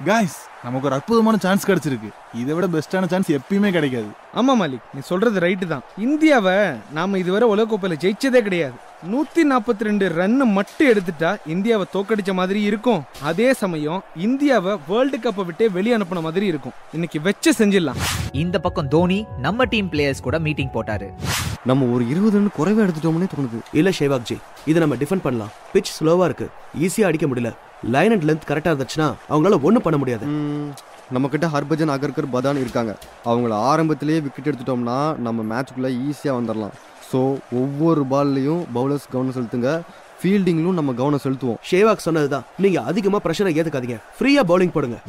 காய்ஸ் 0.05 0.47
நமக்கு 0.63 0.85
ஒரு 0.85 0.95
அற்புதமான 0.95 1.37
சான்ஸ் 1.37 1.67
கிடைச்சிருக்கு. 1.69 2.09
இதை 2.33 2.53
விட 2.55 2.67
பெஸ்டான 2.67 3.07
சான்ஸ் 3.07 3.31
எப்பயுமே 3.31 3.71
கிடைக்காது. 3.71 4.05
ஆமா 4.35 4.61
மாலிக். 4.61 4.85
நீ 4.93 4.99
சொல்றது 4.99 5.39
ரைட்டு 5.39 5.67
தான். 5.67 5.81
இந்தியாவை 5.97 6.55
நாம 6.93 7.17
இதுவரை 7.17 7.49
உலகக்கோப்பையில 7.49 7.95
ஜெயிச்சதே 8.03 8.41
கிடையாது. 8.41 8.73
நூத்தி 9.11 9.39
நாற்பத்தி 9.49 9.79
ரெண்டு 9.79 10.09
ரன் 10.09 10.37
மட்டும் 10.37 10.87
எடுத்துட்டா 10.87 11.37
இந்தியாவை 11.45 11.85
தோக்கடிச்ச 11.93 12.33
மாதிரி 12.33 12.61
இருக்கும். 12.61 13.03
அதே 13.21 13.53
சமயம் 13.53 14.03
இந்தியாவை 14.15 14.77
வேர்ல்டு 14.87 15.17
கப்பை 15.17 15.45
விட்டே 15.45 15.69
வெளியே 15.69 15.97
அனுப்பின 15.97 16.21
மாதிரி 16.21 16.45
இருக்கும். 16.45 16.71
இன்னைக்கு 16.93 17.21
வச்சு 17.21 17.53
செஞ்சிடலாம். 17.57 18.01
இந்த 18.31 18.59
பக்கம் 18.59 18.87
தோனி 18.87 19.25
நம்ம 19.37 19.65
டீம் 19.65 19.89
பிளேயர்ஸ் 19.91 20.21
கூட 20.21 20.39
மீட்டிங் 20.39 20.71
போட்டாரு. 20.73 21.13
நம்ம 21.65 21.85
ஒரு 21.85 22.09
இருபது 22.09 22.37
ரன் 22.37 22.51
குறைவா 22.57 22.81
எடுத்துட்டோம்னே 22.81 23.27
தோணுது. 23.37 23.61
இல்ல 23.71 23.89
ஷேவாக் 23.89 24.21
ஜி 24.21 24.37
இதை 24.65 24.81
நம்ம 24.81 24.95
டிஃபெண்ட் 24.95 25.25
பண்ணலாம். 25.27 25.51
பிச் 25.73 25.95
ஸ்லோவா 25.99 26.23
இருக்கு. 26.23 26.49
ஈஸியா 26.79 27.03
அடிக்க 27.03 27.27
முடியல. 27.27 27.53
லைன் 27.95 28.13
அண்ட் 28.13 28.25
லென்த் 28.29 28.47
கரெக்டா 28.49 28.71
இருந்துச்சுன்னா 28.73 29.07
அவங்களால 29.31 29.57
ஒண்ணும் 29.67 29.85
பண்ண 29.85 29.97
முடியாது. 30.01 30.25
நம்ம 31.15 31.27
கிட்ட 31.33 31.47
ஹர்பஜன் 31.53 31.93
அகர்கர் 31.93 32.33
பதான் 32.33 32.59
இருக்காங்க. 32.63 32.91
அவங்கள 33.29 33.53
ஆரம்பத்திலேயே 33.71 34.19
விக்கெட் 34.25 34.49
எடுத்துட்டோம்னா 34.49 34.97
நம்ம 35.27 35.45
மேட்ச்க்குள்ள 35.51 35.89
ஈஸியா 36.09 36.33
வந்துடலாம் 36.39 36.75
ஸோ 37.11 37.19
ஒவ்வொரு 37.61 38.01
பால்லையும் 38.13 38.61
பவுலர்ஸ் 38.77 39.09
கவனம் 39.13 39.35
செலுத்துங்க. 39.37 39.71
ஃபீல்டிங்லும் 40.21 40.77
நம்ம 40.79 40.93
கவனம் 41.01 41.23
செலுத்துவோம். 41.25 41.59
ஷேவாக் 41.69 42.07
சொன்னதுதான். 42.07 42.47
நீங்க 42.63 42.79
அதிகமா 42.91 43.19
பிரஷரை 43.25 43.53
ஏத்துக்காதீங்க. 43.57 43.99
ஃப்ரீயா 44.17 44.43
பவுலிங் 44.51 44.75
போடுங்க. 44.77 44.99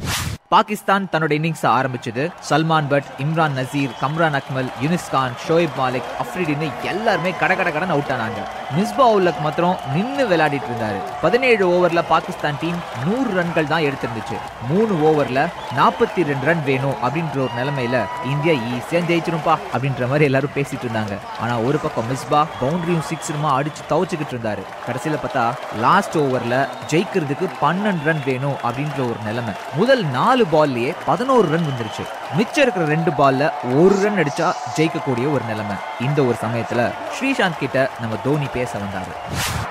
பாகிஸ்தான் 0.53 1.03
தன்னோட 1.11 1.31
இன்னிங்ஸ் 1.35 1.61
ஆரம்பிச்சது. 1.77 2.23
சல்மான் 2.47 2.87
பட் 2.93 3.09
இம்ரான் 3.23 3.53
நசீர் 3.59 3.91
கம்ரான் 3.99 4.35
அக்மல் 4.39 4.69
யூனிஸ் 4.83 5.05
கான் 5.11 5.35
ஷோயப் 5.43 5.77
மாலிக் 5.81 6.09
அஃப்ரிடின்னு 6.23 6.67
எல்லாருமே 6.91 7.31
கட 7.41 7.51
கட 7.59 7.69
கடன் 7.75 7.93
அவுட் 7.95 8.11
ஆனாங்க. 8.15 8.41
மிஸ்பா 8.77 9.05
உல்லக் 9.17 9.39
மாத்திரம் 9.45 9.77
நின்று 9.93 10.23
விளையாடிட்டு 10.31 10.69
இருந்தாரு. 10.71 10.99
பதினேழு 11.21 11.63
ஓவர்ல 11.75 12.01
பாகிஸ்தான் 12.11 12.59
டீம் 12.63 12.79
நூறு 13.05 13.29
ரன்கள் 13.37 13.69
தான் 13.71 13.85
எடுத்திருந்துச்சு. 13.89 14.39
மூணு 14.71 14.95
ஓவர்ல 15.09 15.45
நாற்பத்தி 15.79 16.25
ரெண்டு 16.31 16.45
ரன் 16.49 16.65
வேணும் 16.69 16.97
அப்படின்ற 17.03 17.39
ஒரு 17.45 17.53
நிலைமையில 17.59 18.01
இந்தியா 18.33 18.55
ஈஸியா 18.73 19.01
ஜெயிச்சிரும்பா 19.11 19.55
அப்படின்ற 19.73 20.09
மாதிரி 20.11 20.27
எல்லாரும் 20.29 20.55
பேசிட்டு 20.57 20.85
இருந்தாங்க. 20.87 21.15
ஆனா 21.39 21.55
ஒரு 21.69 21.79
பக்கம் 21.85 22.11
மிஸ்பா 22.11 22.43
பவுண்டரியும் 22.61 23.07
சிக்ஸருமா 23.11 23.51
அடிச்சு 23.59 23.87
தவச்சுக்கிட்டு 23.93 24.35
இருந்தாரு. 24.37 24.65
கடைசியில 24.89 25.21
பார்த்தா 25.23 25.45
லாஸ்ட் 25.85 26.19
ஓவர்ல 26.25 26.61
ஜெயிக்கிறதுக்கு 26.93 27.47
பன்னெண்டு 27.63 28.05
ரன் 28.11 28.23
வேணும் 28.29 28.59
அப்படின்ற 28.67 29.01
ஒரு 29.09 29.19
நிலைமை. 29.29 29.55
முதல் 29.81 30.05
நாலு 30.19 30.39
பால்லயே 30.53 30.95
பதினோரு 31.05 31.47
ரன் 31.47 31.67
வந்துருச்சு 31.69 32.03
மிச்சம் 32.37 32.63
இருக்கிற 32.63 32.85
ரெண்டு 32.85 33.11
பால்ல 33.11 33.51
ஒரு 33.81 33.95
ரன் 34.03 34.19
அடிச்சா 34.23 34.53
ஜெயிக்கக்கூடிய 34.77 35.33
ஒரு 35.33 35.41
நிலைமை. 35.47 35.75
இந்த 35.99 36.23
ஒரு 36.23 36.35
சமயத்துல 36.41 36.91
ஸ்ரீசாந்த் 37.15 37.57
கிட்ட 37.59 37.89
நம்ம 38.01 38.15
தோனி 38.23 38.47
பேச 38.53 38.77
வந்தாரு. 38.77 39.15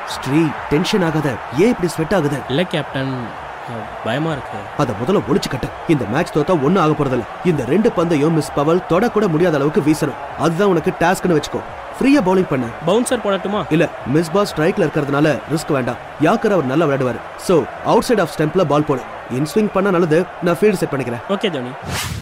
ஸ்ரீ 0.07 0.41
டென்ஷன் 0.71 1.03
ஆகாத. 1.03 1.29
ஏன் 1.59 1.69
இப்படி 1.69 1.89
ஸ்வெட் 1.89 2.15
ஆகுது? 2.15 2.39
இல்லை 2.49 2.67
கேப்டன் 2.67 3.15
பயமா 4.05 4.31
இருக்கு. 4.31 4.59
அத 4.79 4.93
முதல்ல 5.01 5.23
ஒளிச்சு 5.29 5.49
கட்டு. 5.51 5.69
இந்த 5.89 6.05
மேட்ச் 6.05 6.37
தோத்தா 6.37 6.63
ஒண்ணும் 6.63 6.83
ஆக 6.83 6.93
போறதில்ல. 6.93 7.27
இந்த 7.45 7.65
ரெண்டு 7.65 7.93
பந்தையும் 7.97 8.33
மிஸ் 8.33 8.51
பவல் 8.55 8.83
தொடக்கூட 8.89 9.27
முடியாத 9.27 9.57
அளவுக்கு 9.57 9.81
வீசணும். 9.81 10.19
அதுதான் 10.39 10.69
உனக்கு 10.69 10.93
டாஸ்க்னு 11.01 11.37
வச்சுக்கோ. 11.37 11.61
ஃப்ரீயா 11.99 12.21
பவுலிங் 12.25 12.51
பண்ணு. 12.51 12.67
பவுன்சர் 12.87 13.25
போடட்டுமா? 13.25 13.65
இல்ல 13.69 13.89
மிஸ் 14.07 14.31
பால் 14.31 14.47
ஸ்ட்ரைக்ல 14.57 14.85
இருக்கிறதுனால 14.87 15.39
ரிஸ்க் 15.53 15.73
வேண்டாம். 15.73 15.97
யாக்கர் 16.21 16.57
அவர் 16.57 16.65
நல்லா 16.65 16.87
விளையாடுவாரு. 16.87 17.21
சோ 17.49 17.65
அவுட் 17.85 18.03
சைட் 18.03 18.21
ஆஃப் 18.21 18.35
ஸ்டெம்ப்ல 18.39 18.65
பால் 18.65 18.85
போடு. 18.85 19.01
இன்ஸ்விங் 19.31 19.71
பண்ண 19.73 19.91
நல்லது. 19.91 20.27
நான் 20.43 20.55
ஃபீல்டு 20.55 20.73
செட் 20.73 20.89
பண்ணிக்கிறேன். 20.89 21.21
ஓகே 21.29 21.51
தோனி. 21.51 21.71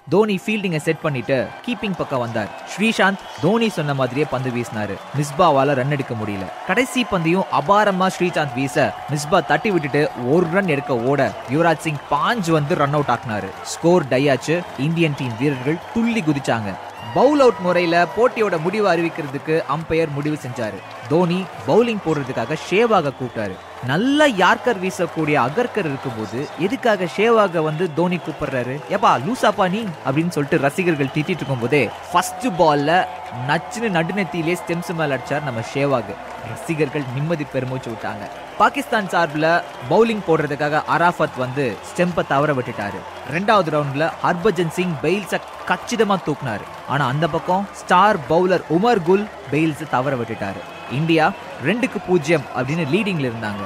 தோனி 0.08 0.40
ஃபீல்டிங்கை 0.46 0.76
செட் 0.76 1.00
பண்ணிட்டு 1.00 1.46
கீப்பிங் 1.66 1.96
பக்கம் 1.98 2.18
வந்தார். 2.18 2.48
ஸ்ரீசாந்த் 2.76 3.18
தோனி 3.40 3.68
சொன்ன 3.68 3.94
மாதிரியே 3.94 4.26
பந்து 4.30 4.50
வீசினாரு. 4.50 4.96
மிஸ்பாவால 5.16 5.74
ரன் 5.74 5.90
எடுக்க 5.90 6.14
முடியல. 6.14 6.66
கடைசி 6.66 7.06
பந்தையும் 7.10 7.46
அபாரமா 7.52 8.06
ஸ்ரீசாந்த் 8.18 8.54
வீச 8.54 8.94
மிஸ்பா 9.10 9.46
தட்டி 9.46 9.70
விட்டுட்டு 9.70 10.10
ஒரு 10.26 10.46
ரன் 10.52 10.68
எடுக்க 10.68 10.96
ஓட 10.96 11.32
யுவராஜ் 11.50 11.78
சிங் 11.78 11.98
பாஞ்சு 12.10 12.50
வந்து 12.50 12.74
ரன் 12.74 12.92
அவுட் 12.92 13.08
ஆக்குனாரு. 13.08 13.48
ஸ்கோர் 13.62 14.08
டை 14.08 14.30
ஆச்சு. 14.30 14.62
இந்தியன் 14.78 15.14
டீம் 15.18 15.32
வீரர்கள் 15.38 15.78
துள்ளி 15.94 16.22
குதிச்சாங்க. 16.22 16.74
பவுல் 17.14 17.40
அவுட் 17.40 17.58
முறையில 17.62 18.06
போட்டியோட 18.16 18.60
முடிவு 18.60 18.92
அறிவிக்கிறதுக்கு 18.92 19.62
அம்பையர் 19.76 20.12
முடிவு 20.12 20.38
செஞ்சாரு. 20.46 20.78
தோனி 21.08 21.44
பவுலிங் 21.66 21.96
போடுறதுக்காக 22.06 22.56
ஷேவாக 22.70 23.12
கூப்பிட்டாரு. 23.20 23.56
நல்ல 23.86 24.28
யார்கர் 24.28 24.80
வீசக்கூடிய 24.82 25.34
அகர்கர் 25.34 25.86
இருக்கும்போது 25.86 26.48
எதுக்காக 26.58 27.04
ஷேவாக 27.16 27.62
வந்து 27.62 27.94
தோனி 27.94 28.16
கூப்பிடுறாரு? 28.16 28.80
ஏப்பா 28.88 29.18
லூசாப்பா 29.18 29.70
நீ? 29.70 29.84
அப்படின்னு 30.06 30.28
சொல்லிட்டு 30.28 30.58
ரசிகர்கள் 30.58 31.06
திட்டிட்டு 31.06 31.28
இருக்கும்போதே 31.28 31.88
ஃபர்ஸ்ட் 32.12 32.46
பால்ல 32.58 33.06
நச்சுன்னு 33.48 33.88
நடுநெத்தியிலே 33.98 34.56
ஸ்டெம்ஸ் 34.66 34.94
மேல 34.94 35.16
அடிச்சார் 35.16 35.42
நம்ம 35.42 35.60
ஷேவாக் 35.74 36.14
ரசிகர்கள் 36.52 37.02
நிம்மதி 37.14 37.44
பெருமூச்சு 37.44 37.90
விட்டாங்க. 37.90 38.28
பாகிஸ்தான் 38.58 39.08
சார்பில் 39.08 39.62
பவுலிங் 39.90 40.22
போடுறதுக்காக 40.28 40.82
அராஃபத் 40.98 41.36
வந்து 41.36 41.76
ஸ்டெம்பை 41.90 42.26
தவற 42.28 42.52
விட்டுட்டாரு. 42.52 42.98
ரெண்டாவது 43.32 43.72
ரவுண்டில் 43.76 44.10
ஹர்பஜன் 44.22 44.68
சிங் 44.68 44.94
பெயில்ஸை 45.02 45.40
கச்சிதமாக 45.66 46.30
தூக்குனாரு. 46.30 46.60
ஆனால் 46.88 47.08
அந்த 47.08 47.28
பக்கம் 47.28 47.68
star 47.72 48.16
bowler 48.30 48.60
Umar 48.70 49.02
Gul 49.02 49.28
bails 49.52 49.90
தவற 49.90 50.16
விட்டுட்டாரு. 50.16 50.62
இந்தியா 50.92 51.32
ரெண்டுக்கு 51.64 51.98
பூஜ்ஜியம் 52.06 52.48
அப்படின்னு 52.56 52.86
லீடிங்ல 52.94 53.30
இருந்தாங்க. 53.30 53.64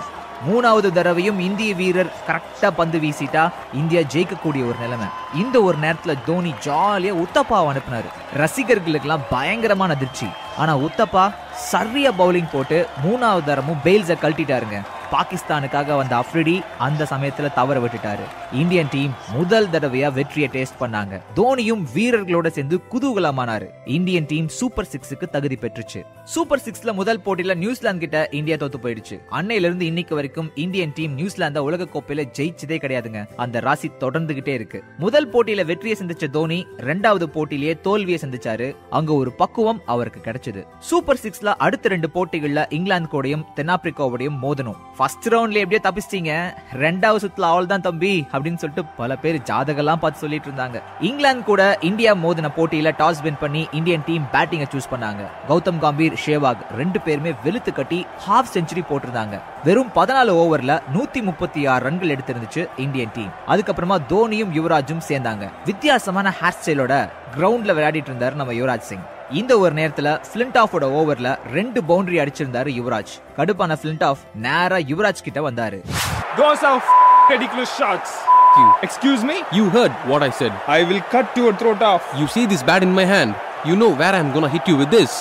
மூணாவது 0.50 0.92
தடவையும் 0.92 1.38
இந்திய 1.38 1.74
வீரர் 1.74 2.12
கரெக்டாக 2.28 2.70
பந்து 2.76 2.98
வீசிட்டா 2.98 3.50
இந்தியா 3.72 4.00
ஜெயிக்கக்கூடிய 4.00 4.62
ஒரு 4.68 4.74
நிலைமை. 4.80 5.06
இந்த 5.34 5.62
ஒரு 5.62 5.76
நேரத்தில் 5.78 6.22
தோனி 6.26 6.54
ஜாலியாக 6.60 7.20
உத்தப்பாவை 7.20 7.66
அனுப்பினார். 7.66 8.08
ரசிகர்களுக்கெல்லாம் 8.36 9.28
பயங்கரமான 9.30 9.92
அதிர்ச்சி. 9.92 10.26
ஆனால் 10.58 10.80
உத்தப்பா 10.80 11.34
சரியா 11.54 12.10
பவுலிங் 12.10 12.52
போட்டு 12.52 12.88
மூணாவது 13.04 13.44
தரமும் 13.44 13.80
பெயில்ஸை 13.84 14.16
கழட்டிட்டாருங்க. 14.24 14.80
பாகிஸ்தானுக்காக 15.12 15.96
வந்த 15.96 16.16
அஃப்ரிடி 16.16 16.64
அந்த 16.78 17.06
சமயத்துல 17.10 17.52
தவற 17.52 17.80
விட்டுட்டாரு. 17.80 18.24
இந்தியன் 18.52 18.88
டீம் 18.90 19.14
முதல் 19.32 19.68
தடவையா 19.68 20.12
வெற்றியை 20.12 20.50
டேஸ்ட் 20.52 20.80
பண்ணாங்க. 20.80 21.20
தோனியும் 21.36 21.86
வீரர்களோட 21.94 22.46
சேர்ந்து 22.46 22.80
குதூகலமானாரு. 22.90 23.68
இந்தியன் 23.84 24.24
டீம் 24.28 24.48
சூப்பர் 24.48 24.88
சிக்ஸுக்கு 24.92 25.28
தகுதி 25.28 25.58
பெற்றுச்சு. 25.60 26.04
சூப்பர் 26.24 26.62
சிக்ஸ்ல 26.64 26.92
முதல் 26.92 27.20
போட்டியில 27.20 27.54
நியூசிலாந்து 27.54 28.00
கிட்ட 28.00 28.28
இந்தியா 28.30 28.56
தோத்து 28.56 28.78
போயிடுச்சு. 28.82 29.20
அன்னையில 29.30 29.66
இருந்து 29.68 29.86
இன்னைக்கு 29.86 30.14
வரைக்கும் 30.14 30.50
இந்தியன் 30.54 30.92
டீம் 30.94 31.18
நியூசிலாந்த 31.18 31.58
உலக 31.58 31.86
கோப்பையில 31.94 32.24
ஜெயிச்சதே 32.38 32.78
கிடையாதுங்க. 32.78 33.26
அந்த 33.36 33.60
ராசி 33.60 33.90
தொடர்ந்துகிட்டே 34.00 34.48
இருக்கு. 34.48 34.84
முதல் 34.98 35.30
போட்டியில 35.30 35.64
வெற்றியை 35.64 35.98
சந்திச்ச 36.00 36.30
தோனி 36.30 36.66
ரெண்டாவது 36.76 37.26
போட்டியிலேயே 37.26 37.80
தோல்வியை 37.80 38.20
சந்திச்சாரு. 38.22 38.76
அங்க 38.90 39.12
ஒரு 39.12 39.32
பக்குவம் 39.32 39.80
அவருக்கு 39.86 40.20
கிடைச்சது. 40.20 40.66
சூப்பர் 40.78 41.18
சிக்ஸ்ல 41.22 41.46
அடுத்த 41.46 41.88
ரெண்டு 41.88 42.10
போட்டிகள்ல 42.14 42.66
இங்கிலாந்து 42.68 43.00
கூடயும் 43.12 43.44
தென்னாப்பிரிக்காவோடையும் 43.56 44.38
மோதணும். 44.42 44.76
ஃபர்ஸ்ட் 45.02 45.26
ரவுண்ட்ல 45.34 45.60
எப்படியோ 45.62 45.80
தப்பிச்சிட்டீங்க. 45.84 46.32
ரெண்டாவது 46.82 47.20
சுத்துல 47.22 47.46
அவள் 47.52 47.68
தான் 47.70 47.84
தம்பி 47.86 48.10
அப்படின்னு 48.32 48.60
சொல்லிட்டு 48.62 48.82
பல 48.98 49.16
பேர் 49.22 49.36
ஜாதகெல்லாம் 49.48 50.00
பார்த்து 50.02 50.22
சொல்லிட்டு 50.24 50.48
இருந்தாங்க. 50.50 50.82
இங்கிலாந்து 51.00 51.42
கூட 51.48 51.62
இந்தியா 51.88 52.14
மோதின 52.24 52.50
போட்டியில 52.56 52.90
டாஸ் 53.00 53.22
வின் 53.24 53.38
பண்ணி 53.40 53.62
இந்தியன் 53.78 54.04
டீம் 54.08 54.26
பேட்டிங்கை 54.34 54.66
சூஸ் 54.74 54.88
பண்ணாங்க. 54.92 55.22
கௌதம் 55.48 55.80
காம்பீர் 55.84 56.18
ஷேவாக் 56.24 56.60
ரெண்டு 56.80 57.00
பேருமே 57.00 57.32
வெளுத்து 57.44 57.72
கட்டி 57.72 58.06
ஹாஃப் 58.26 58.52
செஞ்சுரி 58.54 58.84
போட்டிருந்தாங்க. 58.90 59.40
வெறும் 59.64 59.90
பதினாலு 59.96 60.34
ஓவர்ல 60.42 60.76
நூத்தி 60.94 61.22
முப்பத்தி 61.22 61.66
ஆறு 61.66 61.84
ரன்கள் 61.88 62.14
எடுத்திருந்துச்சு 62.16 62.64
இந்தியன் 62.76 63.14
டீம். 63.16 63.32
அதுக்கப்புறமா 63.48 63.98
தோனியும் 64.12 64.54
யுவராஜும் 64.58 65.06
சேர்ந்தாங்க. 65.08 65.50
வித்தியாசமான 65.64 66.34
ஹேர் 66.42 66.60
ஸ்டைலோட 66.60 67.08
கிரவுண்ட்ல 67.36 67.76
விளையாடிட்டு 67.78 68.12
இருந்தாரு 68.12 68.34
நம்ம 68.42 68.52
யுவராஜ் 68.52 68.88
சிங். 68.92 69.04
இந்த 69.31 69.59
ஒரு 69.59 69.73
நேரத்துல 69.73 70.09
பிளிண்ட் 70.33 70.57
ஆஃபோட 70.57 70.85
ஓவர்ல 70.99 71.29
ரெண்டு 71.51 71.81
பவுண்டரி 71.81 72.17
அடிச்சிருந்தாரு 72.23 72.71
யுவராஜ் 72.77 73.13
கடுப்பான 73.37 73.77
பிளிண்ட் 73.81 74.03
ஆஃப் 74.03 74.21
நேரா 74.41 74.79
யுவராஜ் 74.91 75.23
கிட்ட 75.23 75.41
வந்தாரு 75.41 75.79
Those 76.37 76.63
are 76.63 76.77
f- 76.79 76.95
ridiculous 77.29 77.71
shots. 77.77 78.09
Excuse 78.81 79.23
me? 79.23 79.35
You 79.51 79.69
heard 79.69 79.93
what 80.05 80.21
I 80.23 80.31
said. 80.31 80.53
I 80.69 80.83
will 80.83 81.01
cut 81.11 81.35
your 81.35 81.51
throat 81.53 81.81
off. 81.83 82.03
You 82.15 82.27
see 82.27 82.45
this 82.45 82.63
bat 82.63 82.81
in 82.81 82.93
my 82.93 83.05
hand. 83.05 83.31
You 83.66 83.74
know 83.76 83.88
where 84.00 84.14
I'm 84.18 84.30
gonna 84.34 84.48
hit 84.52 84.68
you 84.70 84.76
with 84.76 84.94
this 84.94 85.16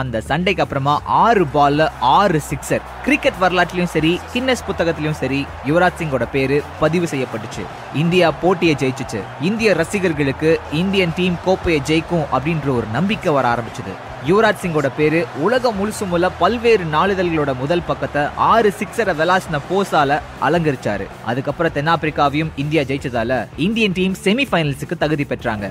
அந்த 0.00 0.20
சண்டைக்கு 0.20 0.62
அப்புறமா 0.62 0.92
ஆறு 1.04 1.44
பால்ல 1.54 1.88
ஆறு 2.00 2.42
sixer 2.50 2.84
cricket 3.04 3.40
வரலாற்றிலும் 3.40 3.90
சரி 3.94 4.20
Guinness 4.32 4.62
புத்தகத்திலும் 4.66 5.16
சரி 5.20 5.46
யுவராஜ் 5.66 5.98
சிங்கோட 5.98 6.26
பேரு 6.30 6.62
பதிவு 6.80 7.06
செய்யப்பட்டுச்சு. 7.06 7.64
இந்தியா 7.94 8.30
போட்டியை 8.30 8.74
ஜெயிச்சுச்சு. 8.78 9.20
இந்திய 9.40 9.72
ரசிகர்களுக்கு 9.74 10.60
இந்தியன் 10.72 11.14
டீம் 11.16 11.36
கோப்பையை 11.44 11.82
ஜெயிக்கும் 11.90 12.24
அப்படின்ற 12.32 12.68
ஒரு 12.76 12.86
நம்பிக்கை 12.92 13.32
வர 13.32 13.48
ஆரம்பிச்சது. 13.54 13.94
யுவராஜ் 14.28 14.62
சிங்கோட 14.62 14.90
பேரு 14.96 15.26
உலகம் 15.46 15.78
முழுசும் 15.80 16.10
உள்ள 16.10 16.30
பல்வேறு 16.30 16.84
நாளிதழ்களோட 16.84 17.54
முதல் 17.62 17.86
பக்கத்தை 17.86 18.22
ஆறு 18.36 18.72
சிக்ஸரை 18.78 19.16
வெலாசின 19.22 19.60
போஸால 19.70 20.20
அலங்கரிச்சாரு. 20.42 21.08
அதுக்கப்புறம் 21.24 21.72
தென்னாப்பிரிக்காவையும் 21.72 22.54
இந்தியா 22.56 22.82
ஜெயிச்சதால 22.82 23.46
இந்தியன் 23.56 23.92
டீம் 23.92 24.16
செமிஃபைனல்ஸுக்கு 24.24 24.98
தகுதி 24.98 25.26
பெற்றாங்க. 25.28 25.68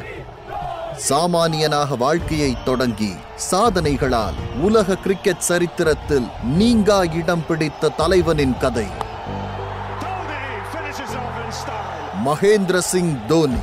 சாமானியனாக 1.10 1.98
வாழ்க்கையை 1.98 2.64
தொடங்கி 2.64 3.14
சாதனைகளால் 3.52 4.34
உலக 4.62 4.96
கிரிக்கெட் 4.96 5.40
சரித்திரத்தில் 5.40 6.28
நீங்கா 6.44 7.04
இடம் 7.04 7.46
பிடித்த 7.48 7.90
தலைவனின் 7.90 8.58
கதை. 8.58 8.88
மகேந்திர 12.26 12.78
சிங் 12.78 13.26
தோனி 13.26 13.60